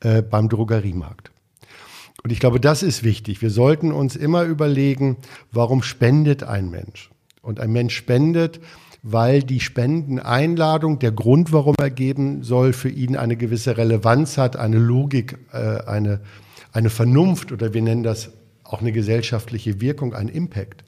äh, 0.00 0.23
beim 0.23 0.49
Drogeriemarkt. 0.49 1.30
Und 2.23 2.32
ich 2.32 2.40
glaube, 2.40 2.61
das 2.61 2.82
ist 2.82 3.02
wichtig. 3.02 3.42
Wir 3.42 3.50
sollten 3.50 3.92
uns 3.92 4.16
immer 4.16 4.44
überlegen, 4.44 5.16
warum 5.52 5.82
spendet 5.82 6.42
ein 6.42 6.70
Mensch? 6.70 7.11
Und 7.42 7.61
ein 7.61 7.73
Mensch 7.73 7.97
spendet, 7.97 8.61
weil 9.02 9.42
die 9.42 9.61
Spendeneinladung, 9.61 10.99
der 10.99 11.12
Grund, 11.12 11.52
warum 11.52 11.75
er 11.78 11.90
geben 11.90 12.42
soll, 12.42 12.73
für 12.73 12.90
ihn 12.90 13.16
eine 13.16 13.37
gewisse 13.37 13.76
Relevanz 13.76 14.37
hat, 14.38 14.57
eine 14.57 14.78
Logik, 14.78 15.38
äh, 15.52 15.85
eine, 15.87 16.21
eine 16.73 16.90
Vernunft 16.90 17.52
oder 17.52 17.73
wir 17.73 17.83
nennen 17.83 18.02
das 18.02 18.33
auch 18.64 18.80
eine 18.80 18.92
gesellschaftliche 18.92 19.80
Wirkung, 19.80 20.14
ein 20.14 20.28
Impact. 20.28 20.85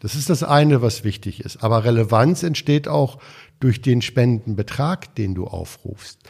Das 0.00 0.14
ist 0.14 0.30
das 0.30 0.42
eine, 0.42 0.82
was 0.82 1.04
wichtig 1.04 1.44
ist. 1.44 1.64
Aber 1.64 1.84
Relevanz 1.84 2.42
entsteht 2.42 2.86
auch 2.86 3.18
durch 3.60 3.82
den 3.82 4.02
Spendenbetrag, 4.02 5.14
den 5.14 5.34
du 5.34 5.46
aufrufst. 5.46 6.20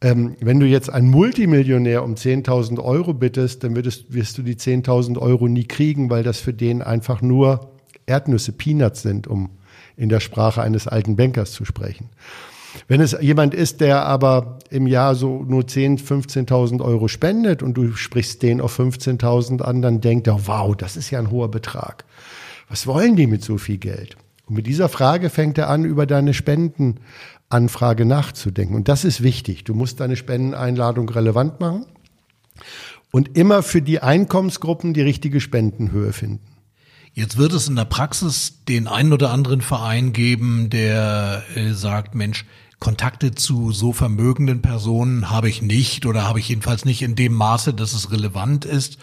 Ähm, 0.00 0.36
wenn 0.40 0.60
du 0.60 0.66
jetzt 0.66 0.90
einen 0.90 1.08
Multimillionär 1.08 2.04
um 2.04 2.14
10.000 2.14 2.82
Euro 2.82 3.14
bittest, 3.14 3.64
dann 3.64 3.74
würdest, 3.74 4.12
wirst 4.12 4.36
du 4.36 4.42
die 4.42 4.56
10.000 4.56 5.18
Euro 5.18 5.48
nie 5.48 5.64
kriegen, 5.64 6.10
weil 6.10 6.22
das 6.22 6.40
für 6.40 6.52
den 6.52 6.82
einfach 6.82 7.22
nur 7.22 7.70
Erdnüsse, 8.04 8.52
Peanuts 8.52 9.02
sind, 9.02 9.26
um 9.26 9.50
in 9.96 10.08
der 10.08 10.20
Sprache 10.20 10.62
eines 10.62 10.88
alten 10.88 11.16
Bankers 11.16 11.52
zu 11.52 11.64
sprechen. 11.64 12.10
Wenn 12.88 13.00
es 13.00 13.16
jemand 13.20 13.54
ist, 13.54 13.80
der 13.80 14.04
aber 14.04 14.58
im 14.70 14.86
Jahr 14.86 15.14
so 15.14 15.44
nur 15.46 15.62
10.000, 15.62 16.48
15.000 16.48 16.82
Euro 16.82 17.08
spendet 17.08 17.62
und 17.62 17.74
du 17.74 17.92
sprichst 17.94 18.42
den 18.42 18.60
auf 18.60 18.78
15.000 18.78 19.62
an, 19.62 19.80
dann 19.80 20.00
denkt 20.00 20.26
er, 20.26 20.46
wow, 20.46 20.76
das 20.76 20.96
ist 20.96 21.10
ja 21.10 21.18
ein 21.18 21.30
hoher 21.30 21.50
Betrag. 21.50 22.04
Was 22.68 22.86
wollen 22.86 23.16
die 23.16 23.26
mit 23.26 23.44
so 23.44 23.58
viel 23.58 23.78
Geld? 23.78 24.16
Und 24.46 24.56
mit 24.56 24.66
dieser 24.66 24.88
Frage 24.88 25.30
fängt 25.30 25.56
er 25.58 25.70
an, 25.70 25.84
über 25.84 26.06
deine 26.06 26.34
Spendenanfrage 26.34 28.04
nachzudenken. 28.04 28.74
Und 28.74 28.88
das 28.88 29.04
ist 29.04 29.22
wichtig. 29.22 29.64
Du 29.64 29.74
musst 29.74 30.00
deine 30.00 30.16
Spendeneinladung 30.16 31.08
relevant 31.08 31.60
machen 31.60 31.86
und 33.10 33.36
immer 33.38 33.62
für 33.62 33.80
die 33.80 34.00
Einkommensgruppen 34.00 34.92
die 34.92 35.02
richtige 35.02 35.40
Spendenhöhe 35.40 36.12
finden. 36.12 36.53
Jetzt 37.14 37.36
wird 37.36 37.52
es 37.52 37.68
in 37.68 37.76
der 37.76 37.84
Praxis 37.84 38.64
den 38.68 38.88
einen 38.88 39.12
oder 39.12 39.30
anderen 39.30 39.60
Verein 39.60 40.12
geben, 40.12 40.68
der 40.68 41.44
äh, 41.54 41.72
sagt, 41.72 42.16
Mensch, 42.16 42.44
Kontakte 42.80 43.36
zu 43.36 43.70
so 43.70 43.92
vermögenden 43.92 44.62
Personen 44.62 45.30
habe 45.30 45.48
ich 45.48 45.62
nicht 45.62 46.06
oder 46.06 46.24
habe 46.24 46.40
ich 46.40 46.48
jedenfalls 46.48 46.84
nicht 46.84 47.02
in 47.02 47.14
dem 47.14 47.32
Maße, 47.32 47.72
dass 47.72 47.92
es 47.92 48.10
relevant 48.10 48.64
ist. 48.64 48.98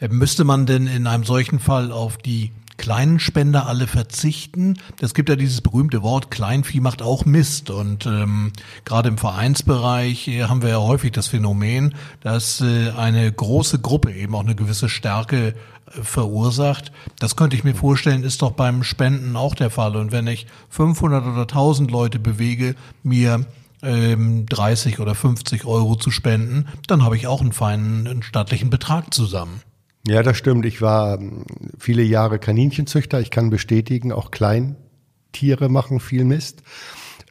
Äh, 0.00 0.06
müsste 0.06 0.44
man 0.44 0.66
denn 0.66 0.86
in 0.86 1.08
einem 1.08 1.24
solchen 1.24 1.58
Fall 1.58 1.90
auf 1.90 2.16
die 2.16 2.52
kleinen 2.78 3.20
Spender 3.20 3.66
alle 3.66 3.86
verzichten. 3.86 4.78
Es 5.00 5.12
gibt 5.12 5.28
ja 5.28 5.36
dieses 5.36 5.60
berühmte 5.60 6.02
Wort, 6.02 6.30
Kleinvieh 6.30 6.80
macht 6.80 7.02
auch 7.02 7.26
Mist. 7.26 7.68
Und 7.68 8.06
ähm, 8.06 8.52
gerade 8.86 9.10
im 9.10 9.18
Vereinsbereich 9.18 10.28
äh, 10.28 10.44
haben 10.44 10.62
wir 10.62 10.70
ja 10.70 10.78
häufig 10.78 11.12
das 11.12 11.26
Phänomen, 11.26 11.94
dass 12.22 12.62
äh, 12.62 12.90
eine 12.96 13.30
große 13.30 13.80
Gruppe 13.80 14.12
eben 14.12 14.34
auch 14.34 14.44
eine 14.44 14.54
gewisse 14.54 14.88
Stärke 14.88 15.48
äh, 15.48 16.02
verursacht. 16.02 16.92
Das 17.18 17.36
könnte 17.36 17.56
ich 17.56 17.64
mir 17.64 17.74
vorstellen, 17.74 18.22
ist 18.22 18.40
doch 18.40 18.52
beim 18.52 18.82
Spenden 18.84 19.36
auch 19.36 19.54
der 19.54 19.70
Fall. 19.70 19.96
Und 19.96 20.12
wenn 20.12 20.26
ich 20.26 20.46
500 20.70 21.26
oder 21.26 21.42
1000 21.42 21.90
Leute 21.90 22.18
bewege, 22.18 22.74
mir 23.02 23.44
30 23.80 24.94
ähm, 24.94 25.02
oder 25.02 25.14
50 25.14 25.64
Euro 25.64 25.94
zu 25.94 26.10
spenden, 26.10 26.66
dann 26.88 27.04
habe 27.04 27.16
ich 27.16 27.28
auch 27.28 27.40
einen 27.40 27.52
feinen 27.52 28.24
stattlichen 28.24 28.70
Betrag 28.70 29.14
zusammen. 29.14 29.62
Ja, 30.08 30.22
das 30.22 30.38
stimmt. 30.38 30.64
Ich 30.64 30.80
war 30.80 31.20
ähm, 31.20 31.44
viele 31.78 32.02
Jahre 32.02 32.38
Kaninchenzüchter. 32.38 33.20
Ich 33.20 33.30
kann 33.30 33.50
bestätigen, 33.50 34.10
auch 34.10 34.30
Kleintiere 34.30 35.68
machen 35.68 36.00
viel 36.00 36.24
Mist. 36.24 36.62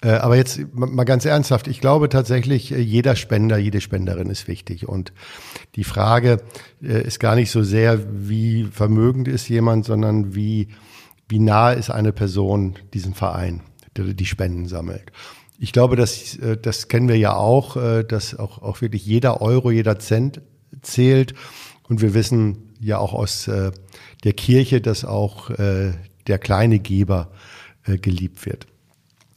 Äh, 0.04 0.10
aber 0.10 0.36
jetzt 0.36 0.60
mal 0.74 1.06
ganz 1.06 1.26
ernsthaft, 1.26 1.68
ich 1.68 1.82
glaube 1.82 2.08
tatsächlich, 2.10 2.72
äh, 2.72 2.80
jeder 2.80 3.16
Spender, 3.16 3.58
jede 3.58 3.82
Spenderin 3.82 4.30
ist 4.30 4.48
wichtig. 4.48 4.88
Und 4.88 5.12
die 5.76 5.84
Frage 5.84 6.38
äh, 6.84 7.02
ist 7.02 7.20
gar 7.20 7.36
nicht 7.36 7.50
so 7.50 7.64
sehr, 7.64 8.06
wie 8.12 8.66
vermögend 8.66 9.28
ist 9.28 9.50
jemand, 9.50 9.86
sondern 9.86 10.36
wie, 10.36 10.68
wie 11.28 11.40
nahe 11.40 11.76
ist 11.76 11.90
eine 11.90 12.14
Person 12.14 12.76
diesem 12.94 13.16
Verein, 13.16 13.62
der 13.96 14.06
die 14.14 14.26
Spenden 14.28 14.68
sammelt. 14.68 15.12
Ich 15.58 15.72
glaube, 15.72 15.96
das, 15.96 16.38
das 16.62 16.88
kennen 16.88 17.08
wir 17.08 17.18
ja 17.18 17.36
auch, 17.36 17.78
dass 18.04 18.38
auch, 18.38 18.62
auch 18.62 18.82
wirklich 18.82 19.04
jeder 19.08 19.42
Euro, 19.42 19.72
jeder 19.72 19.98
Cent 19.98 20.40
zählt. 20.84 21.34
Und 21.90 22.00
wir 22.00 22.14
wissen, 22.14 22.67
ja 22.80 22.98
auch 22.98 23.14
aus 23.14 23.48
äh, 23.48 23.72
der 24.24 24.34
Kirche, 24.34 24.82
dass 24.82 25.06
auch 25.06 25.50
äh, 25.52 25.94
der 26.28 26.40
kleine 26.40 26.80
Geber 26.80 27.32
äh, 27.86 27.98
geliebt 27.98 28.46
wird. 28.46 28.68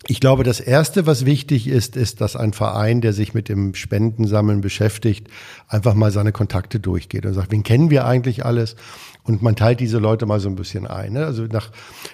Ich 0.07 0.19
glaube, 0.19 0.45
das 0.45 0.61
Erste, 0.61 1.07
was 1.07 1.27
wichtig 1.27 1.69
ist, 1.69 1.95
ist, 1.95 2.21
dass 2.21 2.35
ein 2.35 2.53
Verein, 2.53 3.01
der 3.01 3.13
sich 3.13 3.35
mit 3.35 3.49
dem 3.49 3.75
Spendensammeln 3.75 4.61
beschäftigt, 4.61 5.29
einfach 5.69 5.95
mal 5.95 6.11
seine 6.11 6.33
Kontakte 6.33 6.81
durchgeht 6.81 7.27
und 7.27 7.35
sagt, 7.35 7.53
wen 7.53 7.63
kennen 7.63 7.91
wir 7.91 8.07
eigentlich 8.07 8.45
alles? 8.45 8.77
Und 9.23 9.43
man 9.43 9.57
teilt 9.57 9.81
diese 9.81 9.99
Leute 9.99 10.27
mal 10.27 10.41
so 10.41 10.49
ein 10.49 10.57
bisschen 10.57 10.87
ein. 10.87 11.13
Ne? 11.13 11.27
Also 11.27 11.45
nach, 11.45 11.71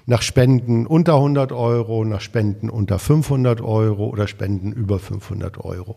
nach 0.06 0.22
Spenden 0.22 0.86
unter 0.86 1.14
100 1.14 1.52
Euro, 1.52 2.04
nach 2.04 2.20
Spenden 2.20 2.68
unter 2.68 2.98
500 2.98 3.60
Euro 3.60 4.06
oder 4.06 4.26
Spenden 4.26 4.72
über 4.72 4.98
500 4.98 5.58
Euro. 5.58 5.96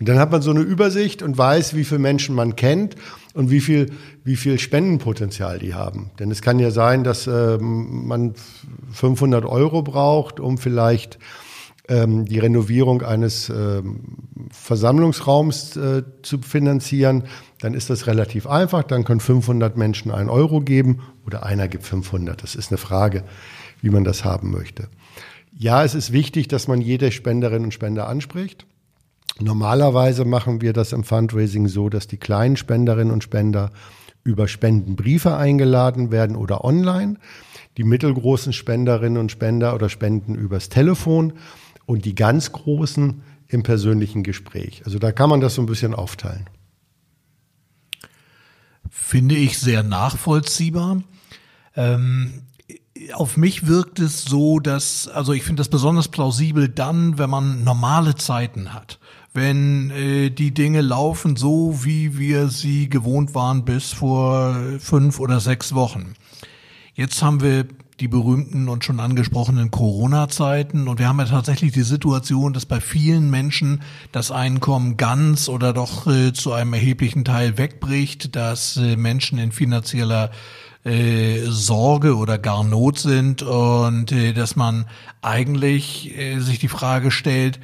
Und 0.00 0.08
dann 0.08 0.18
hat 0.18 0.30
man 0.30 0.42
so 0.42 0.50
eine 0.50 0.60
Übersicht 0.60 1.22
und 1.22 1.36
weiß, 1.38 1.74
wie 1.74 1.84
viele 1.84 2.00
Menschen 2.00 2.34
man 2.34 2.56
kennt 2.56 2.96
und 3.34 3.50
wie 3.50 3.60
viel, 3.60 3.92
wie 4.24 4.36
viel 4.36 4.58
Spendenpotenzial 4.58 5.58
die 5.58 5.74
haben. 5.74 6.10
Denn 6.18 6.30
es 6.30 6.42
kann 6.42 6.58
ja 6.58 6.70
sein, 6.70 7.04
dass 7.04 7.26
äh, 7.26 7.58
man 7.58 8.34
500 8.92 9.44
Euro 9.44 9.82
braucht, 9.82 10.40
um 10.40 10.58
vielleicht 10.58 11.18
ähm, 11.88 12.24
die 12.24 12.38
Renovierung 12.38 13.02
eines 13.02 13.48
ähm, 13.48 14.00
Versammlungsraums 14.50 15.76
äh, 15.76 16.02
zu 16.22 16.38
finanzieren, 16.38 17.24
dann 17.60 17.74
ist 17.74 17.90
das 17.90 18.06
relativ 18.06 18.46
einfach. 18.46 18.82
Dann 18.82 19.04
können 19.04 19.20
500 19.20 19.76
Menschen 19.76 20.10
einen 20.10 20.30
Euro 20.30 20.60
geben 20.60 21.00
oder 21.26 21.44
einer 21.44 21.68
gibt 21.68 21.84
500. 21.84 22.42
Das 22.42 22.54
ist 22.54 22.70
eine 22.70 22.78
Frage, 22.78 23.24
wie 23.82 23.90
man 23.90 24.04
das 24.04 24.24
haben 24.24 24.50
möchte. 24.50 24.88
Ja, 25.58 25.84
es 25.84 25.94
ist 25.94 26.12
wichtig, 26.12 26.48
dass 26.48 26.68
man 26.68 26.80
jede 26.80 27.10
Spenderin 27.10 27.64
und 27.64 27.72
Spender 27.72 28.08
anspricht. 28.08 28.66
Normalerweise 29.40 30.24
machen 30.24 30.60
wir 30.60 30.72
das 30.72 30.92
im 30.92 31.04
Fundraising 31.04 31.68
so, 31.68 31.88
dass 31.88 32.06
die 32.06 32.16
kleinen 32.16 32.56
Spenderinnen 32.56 33.12
und 33.12 33.24
Spender 33.24 33.70
über 34.24 34.48
Spendenbriefe 34.48 35.36
eingeladen 35.36 36.10
werden 36.10 36.36
oder 36.36 36.64
online, 36.64 37.16
die 37.76 37.84
mittelgroßen 37.84 38.52
Spenderinnen 38.52 39.18
und 39.18 39.30
Spender 39.30 39.74
oder 39.74 39.88
Spenden 39.88 40.34
übers 40.34 40.68
Telefon 40.68 41.34
und 41.86 42.04
die 42.04 42.14
ganz 42.14 42.52
großen 42.52 43.22
im 43.48 43.62
persönlichen 43.62 44.22
Gespräch. 44.22 44.82
Also 44.84 44.98
da 44.98 45.12
kann 45.12 45.30
man 45.30 45.40
das 45.40 45.54
so 45.54 45.62
ein 45.62 45.66
bisschen 45.66 45.94
aufteilen. 45.94 46.46
Finde 48.90 49.36
ich 49.36 49.58
sehr 49.58 49.82
nachvollziehbar. 49.82 51.02
Ähm, 51.76 52.42
auf 53.12 53.36
mich 53.36 53.66
wirkt 53.66 54.00
es 54.00 54.24
so, 54.24 54.58
dass, 54.58 55.06
also 55.08 55.32
ich 55.32 55.42
finde 55.42 55.60
das 55.60 55.68
besonders 55.68 56.08
plausibel 56.08 56.68
dann, 56.68 57.18
wenn 57.18 57.30
man 57.30 57.62
normale 57.62 58.14
Zeiten 58.14 58.72
hat. 58.72 58.98
Wenn 59.34 59.90
äh, 59.90 60.30
die 60.30 60.52
Dinge 60.52 60.80
laufen 60.80 61.36
so, 61.36 61.84
wie 61.84 62.18
wir 62.18 62.48
sie 62.48 62.88
gewohnt 62.88 63.34
waren 63.34 63.64
bis 63.64 63.92
vor 63.92 64.56
fünf 64.78 65.20
oder 65.20 65.40
sechs 65.40 65.74
Wochen. 65.74 66.14
Jetzt 66.94 67.22
haben 67.22 67.42
wir 67.42 67.66
die 68.00 68.08
berühmten 68.08 68.68
und 68.68 68.84
schon 68.84 69.00
angesprochenen 69.00 69.70
Corona-Zeiten. 69.70 70.86
Und 70.86 70.98
wir 70.98 71.08
haben 71.08 71.18
ja 71.18 71.24
tatsächlich 71.24 71.72
die 71.72 71.82
Situation, 71.82 72.52
dass 72.52 72.66
bei 72.66 72.80
vielen 72.80 73.30
Menschen 73.30 73.80
das 74.12 74.30
Einkommen 74.30 74.96
ganz 74.96 75.48
oder 75.48 75.72
doch 75.72 76.06
äh, 76.06 76.32
zu 76.32 76.52
einem 76.52 76.74
erheblichen 76.74 77.24
Teil 77.24 77.56
wegbricht, 77.56 78.36
dass 78.36 78.76
äh, 78.76 78.96
Menschen 78.96 79.38
in 79.38 79.50
finanzieller 79.50 80.30
äh, 80.84 81.40
Sorge 81.46 82.16
oder 82.16 82.38
gar 82.38 82.64
Not 82.64 82.98
sind 82.98 83.42
und 83.42 84.12
äh, 84.12 84.34
dass 84.34 84.56
man 84.56 84.84
eigentlich 85.22 86.16
äh, 86.16 86.38
sich 86.40 86.58
die 86.58 86.68
Frage 86.68 87.10
stellt, 87.10 87.60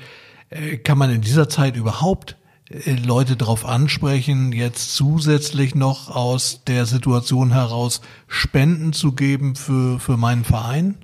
äh, 0.49 0.79
kann 0.79 0.97
man 0.97 1.11
in 1.11 1.21
dieser 1.21 1.49
Zeit 1.49 1.77
überhaupt 1.77 2.37
Leute 2.71 3.37
darauf 3.37 3.67
ansprechen, 3.67 4.53
jetzt 4.53 4.95
zusätzlich 4.95 5.75
noch 5.75 6.09
aus 6.09 6.63
der 6.67 6.87
Situation 6.87 7.53
heraus 7.53 8.01
Spenden 8.29 8.93
zu 8.93 9.13
geben 9.13 9.57
für, 9.57 9.99
für 9.99 10.17
meinen 10.17 10.45
Verein? 10.45 10.97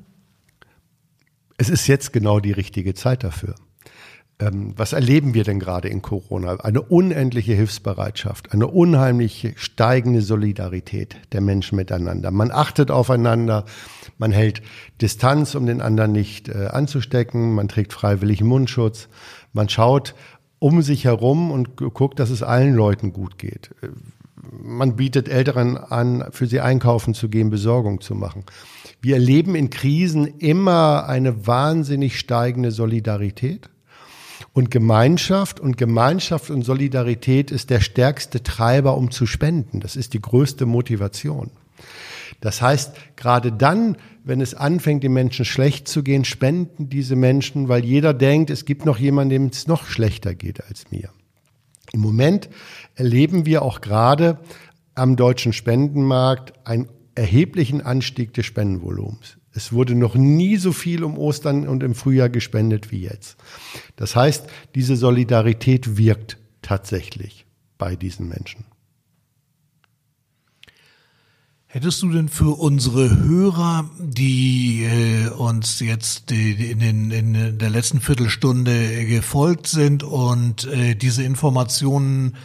Es 1.59 1.69
ist 1.69 1.87
jetzt 1.87 2.13
genau 2.13 2.41
die 2.41 2.53
richtige 2.53 2.95
Zeit 2.95 3.25
dafür. 3.25 3.57
Ähm, 4.41 4.73
was 4.77 4.93
erleben 4.93 5.35
wir 5.35 5.43
denn 5.43 5.59
gerade 5.59 5.89
in 5.89 6.01
Corona? 6.01 6.55
Eine 6.61 6.83
unendliche 6.83 7.55
Hilfsbereitschaft, 7.55 8.53
eine 8.53 8.69
unheimlich 8.69 9.55
steigende 9.57 10.23
Solidarität 10.23 11.17
der 11.33 11.41
Menschen 11.41 11.75
miteinander. 11.75 12.31
Man 12.31 12.53
achtet 12.53 12.93
aufeinander, 12.93 13.65
man 14.17 14.31
hält 14.31 14.63
Distanz, 15.03 15.57
um 15.57 15.67
den 15.67 15.81
anderen 15.81 16.13
nicht 16.13 16.49
äh, 16.49 16.69
anzustecken, 16.69 17.55
man 17.55 17.67
trägt 17.67 17.93
freiwillig 17.93 18.41
Mundschutz, 18.43 19.09
man 19.53 19.69
schaut 19.69 20.15
um 20.59 20.83
sich 20.83 21.05
herum 21.05 21.51
und 21.51 21.77
guckt, 21.77 22.19
dass 22.19 22.31
es 22.31 22.43
allen 22.43 22.75
Leuten 22.75 23.13
gut 23.13 23.39
geht. 23.39 23.71
Man 24.51 24.97
bietet 24.97 25.29
Älteren 25.29 25.77
an, 25.77 26.25
für 26.31 26.47
sie 26.47 26.61
einkaufen 26.61 27.15
zu 27.15 27.29
gehen, 27.29 27.51
Besorgung 27.51 28.01
zu 28.01 28.15
machen. 28.15 28.45
Wir 29.01 29.15
erleben 29.15 29.55
in 29.55 29.71
Krisen 29.71 30.27
immer 30.39 31.07
eine 31.07 31.47
wahnsinnig 31.47 32.19
steigende 32.19 32.73
Solidarität 32.73 33.69
und 34.53 34.71
Gemeinschaft. 34.71 35.61
Und 35.61 35.77
Gemeinschaft 35.77 36.51
und 36.51 36.63
Solidarität 36.63 37.51
ist 37.51 37.71
der 37.71 37.81
stärkste 37.81 38.43
Treiber, 38.43 38.97
um 38.97 39.11
zu 39.11 39.27
spenden. 39.27 39.81
Das 39.81 39.97
ist 39.97 40.15
die 40.15 40.23
größte 40.23 40.67
Motivation. 40.67 41.51
Das 42.41 42.63
heißt, 42.63 42.93
gerade 43.17 43.53
dann, 43.53 43.97
wenn 44.25 44.41
es 44.41 44.55
anfängt, 44.55 45.03
den 45.03 45.13
Menschen 45.13 45.45
schlecht 45.45 45.89
zu 45.89 46.03
gehen, 46.03 46.25
spenden 46.25 46.89
diese 46.89 47.17
Menschen, 47.17 47.69
weil 47.69 47.85
jeder 47.85 48.15
denkt, 48.15 48.51
es 48.51 48.65
gibt 48.65 48.85
noch 48.85 48.99
jemanden, 48.99 49.31
dem 49.31 49.47
es 49.47 49.67
noch 49.67 49.87
schlechter 49.87 50.35
geht 50.35 50.65
als 50.65 50.91
mir. 50.91 51.11
Im 51.93 52.01
Moment 52.01 52.49
erleben 52.95 53.47
wir 53.47 53.63
auch 53.63 53.81
gerade 53.81 54.39
am 54.95 55.17
deutschen 55.17 55.53
Spendenmarkt 55.53 56.53
einen 56.67 56.89
erheblichen 57.15 57.81
Anstieg 57.81 58.35
des 58.35 58.47
Spendenvolumens. 58.47 59.39
Es 59.53 59.73
wurde 59.73 59.95
noch 59.97 60.15
nie 60.15 60.57
so 60.57 60.73
viel 60.73 61.03
um 61.03 61.19
Ostern 61.19 61.67
und 61.67 61.83
im 61.83 61.95
Frühjahr 61.95 62.29
gespendet 62.29 62.93
wie 62.93 63.01
jetzt. 63.01 63.37
Das 63.97 64.15
heißt, 64.15 64.47
diese 64.75 64.95
Solidarität 64.95 65.97
wirkt 65.97 66.39
tatsächlich 66.63 67.47
bei 67.77 67.97
diesen 67.97 68.29
Menschen. 68.29 68.67
Hättest 71.71 72.01
du 72.01 72.11
denn 72.11 72.31
für 72.31 72.59
unsere 72.59 73.15
Hörer, 73.19 73.91
die 73.99 74.85
äh, 74.85 75.29
uns 75.29 75.81
jetzt 75.81 76.31
die 76.31 76.71
in, 76.71 76.81
den, 76.81 77.11
in 77.11 77.59
der 77.59 77.69
letzten 77.69 78.01
Viertelstunde 78.01 79.05
gefolgt 79.05 79.67
sind 79.67 80.03
und 80.03 80.65
äh, 80.65 80.95
diese 80.95 81.25
Informationen 81.25 82.37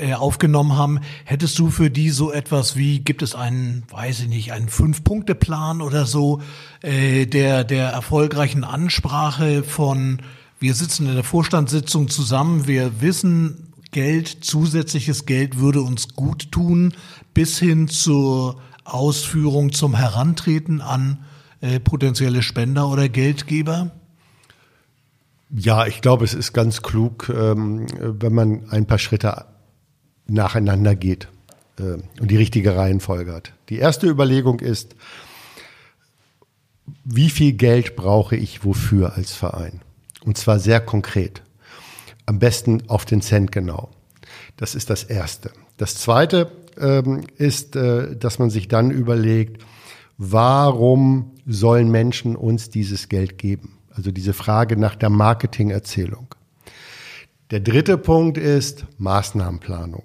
äh, 0.00 0.14
aufgenommen 0.14 0.76
haben, 0.76 1.00
hättest 1.24 1.58
du 1.58 1.68
für 1.68 1.90
die 1.90 2.10
so 2.10 2.30
etwas 2.30 2.76
wie, 2.76 3.00
gibt 3.00 3.22
es 3.22 3.34
einen, 3.34 3.82
weiß 3.90 4.20
ich 4.20 4.28
nicht, 4.28 4.52
einen 4.52 4.68
Fünf-Punkte-Plan 4.68 5.80
oder 5.80 6.06
so, 6.06 6.40
äh, 6.80 7.26
der, 7.26 7.64
der 7.64 7.88
erfolgreichen 7.88 8.62
Ansprache 8.62 9.64
von, 9.64 10.22
wir 10.60 10.74
sitzen 10.74 11.08
in 11.08 11.16
der 11.16 11.24
Vorstandssitzung 11.24 12.06
zusammen, 12.06 12.68
wir 12.68 13.00
wissen, 13.00 13.71
Geld, 13.92 14.38
zusätzliches 14.44 15.26
Geld 15.26 15.58
würde 15.58 15.82
uns 15.82 16.14
gut 16.16 16.50
tun, 16.50 16.94
bis 17.34 17.58
hin 17.58 17.88
zur 17.88 18.60
Ausführung 18.84 19.72
zum 19.72 19.94
Herantreten 19.94 20.80
an 20.80 21.24
äh, 21.60 21.78
potenzielle 21.78 22.42
Spender 22.42 22.88
oder 22.88 23.08
Geldgeber? 23.08 23.92
Ja, 25.50 25.86
ich 25.86 26.00
glaube, 26.00 26.24
es 26.24 26.34
ist 26.34 26.54
ganz 26.54 26.82
klug, 26.82 27.28
ähm, 27.28 27.86
wenn 28.00 28.32
man 28.32 28.70
ein 28.70 28.86
paar 28.86 28.98
Schritte 28.98 29.44
nacheinander 30.26 30.96
geht 30.96 31.28
äh, 31.78 31.98
und 32.20 32.30
die 32.30 32.36
richtige 32.38 32.74
Reihenfolge 32.74 33.32
hat. 33.32 33.52
Die 33.68 33.76
erste 33.76 34.08
Überlegung 34.08 34.60
ist, 34.60 34.96
wie 37.04 37.30
viel 37.30 37.52
Geld 37.52 37.94
brauche 37.96 38.36
ich 38.36 38.64
wofür 38.64 39.14
als 39.14 39.32
Verein? 39.32 39.82
Und 40.24 40.38
zwar 40.38 40.58
sehr 40.58 40.80
konkret. 40.80 41.42
Am 42.26 42.38
besten 42.38 42.88
auf 42.88 43.04
den 43.04 43.20
Cent 43.20 43.52
genau. 43.52 43.90
Das 44.56 44.74
ist 44.74 44.90
das 44.90 45.04
Erste. 45.04 45.50
Das 45.76 45.96
Zweite 45.96 46.50
ähm, 46.80 47.22
ist, 47.36 47.76
äh, 47.76 48.16
dass 48.16 48.38
man 48.38 48.50
sich 48.50 48.68
dann 48.68 48.90
überlegt, 48.90 49.64
warum 50.18 51.32
sollen 51.46 51.90
Menschen 51.90 52.36
uns 52.36 52.70
dieses 52.70 53.08
Geld 53.08 53.38
geben? 53.38 53.78
Also 53.90 54.10
diese 54.10 54.32
Frage 54.32 54.76
nach 54.76 54.94
der 54.94 55.10
Marketingerzählung. 55.10 56.34
Der 57.50 57.60
dritte 57.60 57.98
Punkt 57.98 58.38
ist 58.38 58.86
Maßnahmenplanung. 58.98 60.04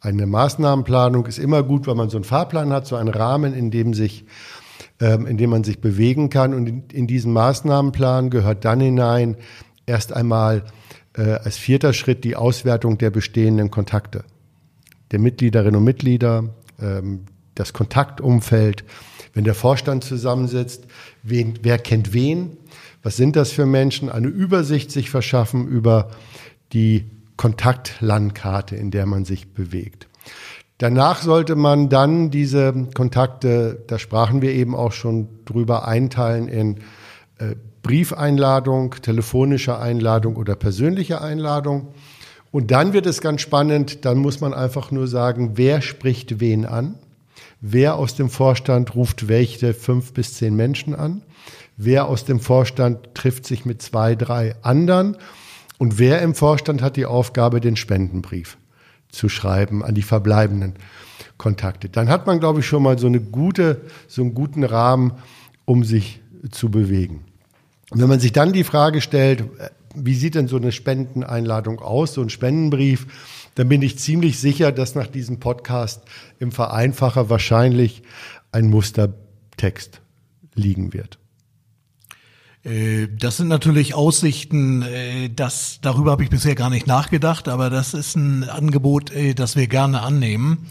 Eine 0.00 0.26
Maßnahmenplanung 0.26 1.26
ist 1.26 1.38
immer 1.38 1.62
gut, 1.62 1.86
wenn 1.86 1.96
man 1.96 2.10
so 2.10 2.18
einen 2.18 2.24
Fahrplan 2.24 2.72
hat, 2.72 2.86
so 2.86 2.94
einen 2.96 3.08
Rahmen, 3.08 3.54
in 3.54 3.70
dem 3.70 3.94
sich 3.94 4.26
ähm, 5.00 5.26
in 5.26 5.36
dem 5.36 5.50
man 5.50 5.64
sich 5.64 5.80
bewegen 5.80 6.30
kann. 6.30 6.54
Und 6.54 6.68
in, 6.68 6.84
in 6.92 7.06
diesen 7.06 7.32
Maßnahmenplan 7.32 8.30
gehört 8.30 8.64
dann 8.64 8.80
hinein 8.80 9.36
erst 9.86 10.12
einmal 10.12 10.64
äh, 11.16 11.22
als 11.22 11.56
vierter 11.56 11.92
Schritt 11.92 12.24
die 12.24 12.36
Auswertung 12.36 12.98
der 12.98 13.10
bestehenden 13.10 13.70
Kontakte 13.70 14.24
der 15.10 15.20
Mitgliederinnen 15.20 15.76
und 15.76 15.84
Mitglieder, 15.84 16.54
ähm, 16.80 17.26
das 17.54 17.72
Kontaktumfeld, 17.72 18.84
wenn 19.32 19.44
der 19.44 19.54
Vorstand 19.54 20.04
zusammensitzt, 20.04 20.86
wen, 21.22 21.58
wer 21.62 21.78
kennt 21.78 22.12
wen, 22.12 22.56
was 23.02 23.16
sind 23.16 23.36
das 23.36 23.52
für 23.52 23.66
Menschen, 23.66 24.08
eine 24.08 24.28
Übersicht 24.28 24.90
sich 24.90 25.10
verschaffen 25.10 25.68
über 25.68 26.10
die 26.72 27.04
Kontaktlandkarte, 27.36 28.76
in 28.76 28.90
der 28.90 29.06
man 29.06 29.24
sich 29.24 29.52
bewegt. 29.52 30.08
Danach 30.78 31.22
sollte 31.22 31.54
man 31.54 31.88
dann 31.88 32.30
diese 32.30 32.72
Kontakte, 32.94 33.84
da 33.86 33.98
sprachen 33.98 34.42
wir 34.42 34.52
eben 34.52 34.74
auch 34.74 34.92
schon 34.92 35.28
drüber, 35.44 35.86
einteilen 35.86 36.48
in 36.48 36.80
äh, 37.38 37.54
Briefeinladung, 37.82 38.92
telefonische 39.02 39.78
Einladung 39.78 40.36
oder 40.36 40.56
persönliche 40.56 41.20
Einladung. 41.20 41.88
Und 42.50 42.70
dann 42.70 42.92
wird 42.92 43.06
es 43.06 43.20
ganz 43.20 43.40
spannend, 43.40 44.04
dann 44.04 44.18
muss 44.18 44.40
man 44.40 44.54
einfach 44.54 44.90
nur 44.90 45.06
sagen, 45.06 45.52
wer 45.56 45.82
spricht 45.82 46.40
wen 46.40 46.64
an, 46.64 46.94
wer 47.60 47.96
aus 47.96 48.14
dem 48.14 48.30
Vorstand 48.30 48.94
ruft 48.94 49.28
welche 49.28 49.74
fünf 49.74 50.12
bis 50.12 50.34
zehn 50.34 50.54
Menschen 50.54 50.94
an, 50.94 51.22
wer 51.76 52.06
aus 52.06 52.24
dem 52.24 52.40
Vorstand 52.40 53.14
trifft 53.14 53.46
sich 53.46 53.64
mit 53.64 53.82
zwei, 53.82 54.14
drei 54.14 54.54
anderen 54.62 55.16
und 55.78 55.98
wer 55.98 56.22
im 56.22 56.34
Vorstand 56.34 56.80
hat 56.80 56.96
die 56.96 57.06
Aufgabe, 57.06 57.60
den 57.60 57.76
Spendenbrief 57.76 58.56
zu 59.10 59.28
schreiben 59.28 59.84
an 59.84 59.94
die 59.94 60.02
verbleibenden 60.02 60.74
Kontakte. 61.36 61.88
Dann 61.88 62.08
hat 62.08 62.26
man, 62.26 62.40
glaube 62.40 62.60
ich, 62.60 62.66
schon 62.66 62.82
mal 62.82 62.98
so 62.98 63.08
eine 63.08 63.20
gute, 63.20 63.82
so 64.08 64.22
einen 64.22 64.34
guten 64.34 64.64
Rahmen, 64.64 65.12
um 65.64 65.84
sich 65.84 66.20
zu 66.50 66.70
bewegen. 66.70 67.24
Und 67.90 68.00
wenn 68.00 68.08
man 68.08 68.20
sich 68.20 68.32
dann 68.32 68.52
die 68.52 68.64
Frage 68.64 69.00
stellt, 69.00 69.44
wie 69.94 70.14
sieht 70.14 70.34
denn 70.34 70.48
so 70.48 70.56
eine 70.56 70.72
Spendeneinladung 70.72 71.80
aus, 71.80 72.14
so 72.14 72.22
ein 72.22 72.30
Spendenbrief, 72.30 73.06
dann 73.54 73.68
bin 73.68 73.82
ich 73.82 73.98
ziemlich 73.98 74.40
sicher, 74.40 74.72
dass 74.72 74.94
nach 74.94 75.06
diesem 75.06 75.38
Podcast 75.38 76.02
im 76.38 76.50
Vereinfacher 76.50 77.30
wahrscheinlich 77.30 78.02
ein 78.50 78.68
Mustertext 78.68 80.00
liegen 80.54 80.92
wird. 80.92 81.18
Äh, 82.64 83.08
das 83.16 83.36
sind 83.36 83.48
natürlich 83.48 83.94
Aussichten, 83.94 84.82
äh, 84.82 85.30
das, 85.30 85.78
darüber 85.82 86.12
habe 86.12 86.24
ich 86.24 86.30
bisher 86.30 86.54
gar 86.54 86.70
nicht 86.70 86.86
nachgedacht, 86.86 87.48
aber 87.48 87.70
das 87.70 87.94
ist 87.94 88.16
ein 88.16 88.48
Angebot, 88.48 89.12
äh, 89.12 89.34
das 89.34 89.54
wir 89.54 89.66
gerne 89.68 90.02
annehmen. 90.02 90.66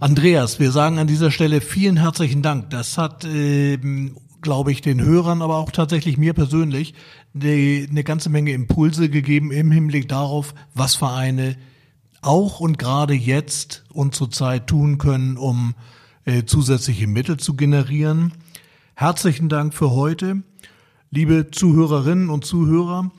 Andreas, 0.00 0.58
wir 0.58 0.72
sagen 0.72 0.98
an 0.98 1.06
dieser 1.06 1.30
Stelle 1.30 1.60
vielen 1.60 1.98
herzlichen 1.98 2.42
Dank. 2.42 2.70
Das 2.70 2.96
hat 2.96 3.24
ähm, 3.24 4.16
glaube 4.42 4.72
ich, 4.72 4.80
den 4.80 5.00
Hörern, 5.02 5.42
aber 5.42 5.56
auch 5.56 5.70
tatsächlich 5.70 6.16
mir 6.16 6.34
persönlich 6.34 6.94
die, 7.32 7.86
eine 7.88 8.04
ganze 8.04 8.30
Menge 8.30 8.52
Impulse 8.52 9.08
gegeben 9.08 9.50
im 9.52 9.70
Hinblick 9.70 10.08
darauf, 10.08 10.54
was 10.74 10.94
Vereine 10.94 11.56
auch 12.22 12.60
und 12.60 12.78
gerade 12.78 13.14
jetzt 13.14 13.84
und 13.92 14.14
zurzeit 14.14 14.66
tun 14.66 14.98
können, 14.98 15.36
um 15.36 15.74
äh, 16.24 16.44
zusätzliche 16.44 17.06
Mittel 17.06 17.38
zu 17.38 17.54
generieren. 17.54 18.32
Herzlichen 18.94 19.48
Dank 19.48 19.74
für 19.74 19.90
heute. 19.90 20.42
Liebe 21.10 21.50
Zuhörerinnen 21.50 22.28
und 22.28 22.44
Zuhörer, 22.44 23.10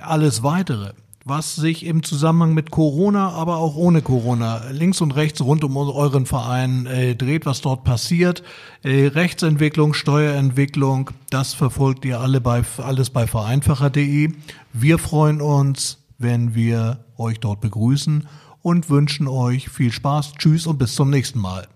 alles 0.00 0.42
weitere 0.42 0.92
was 1.24 1.54
sich 1.54 1.84
im 1.84 2.02
Zusammenhang 2.02 2.54
mit 2.54 2.70
Corona, 2.70 3.30
aber 3.30 3.56
auch 3.56 3.76
ohne 3.76 4.02
Corona 4.02 4.68
links 4.70 5.00
und 5.00 5.12
rechts 5.12 5.40
rund 5.40 5.64
um 5.64 5.76
euren 5.76 6.26
Verein 6.26 6.86
äh, 6.86 7.14
dreht, 7.14 7.46
was 7.46 7.60
dort 7.60 7.84
passiert. 7.84 8.42
Äh, 8.82 9.06
Rechtsentwicklung, 9.06 9.94
Steuerentwicklung, 9.94 11.10
das 11.30 11.54
verfolgt 11.54 12.04
ihr 12.04 12.20
alle 12.20 12.40
bei, 12.40 12.62
alles 12.78 13.10
bei 13.10 13.26
vereinfacher.de. 13.26 14.32
Wir 14.72 14.98
freuen 14.98 15.40
uns, 15.40 15.98
wenn 16.18 16.54
wir 16.54 17.04
euch 17.16 17.40
dort 17.40 17.60
begrüßen 17.60 18.26
und 18.62 18.90
wünschen 18.90 19.28
euch 19.28 19.68
viel 19.68 19.92
Spaß. 19.92 20.34
Tschüss 20.34 20.66
und 20.66 20.78
bis 20.78 20.94
zum 20.94 21.10
nächsten 21.10 21.38
Mal. 21.38 21.68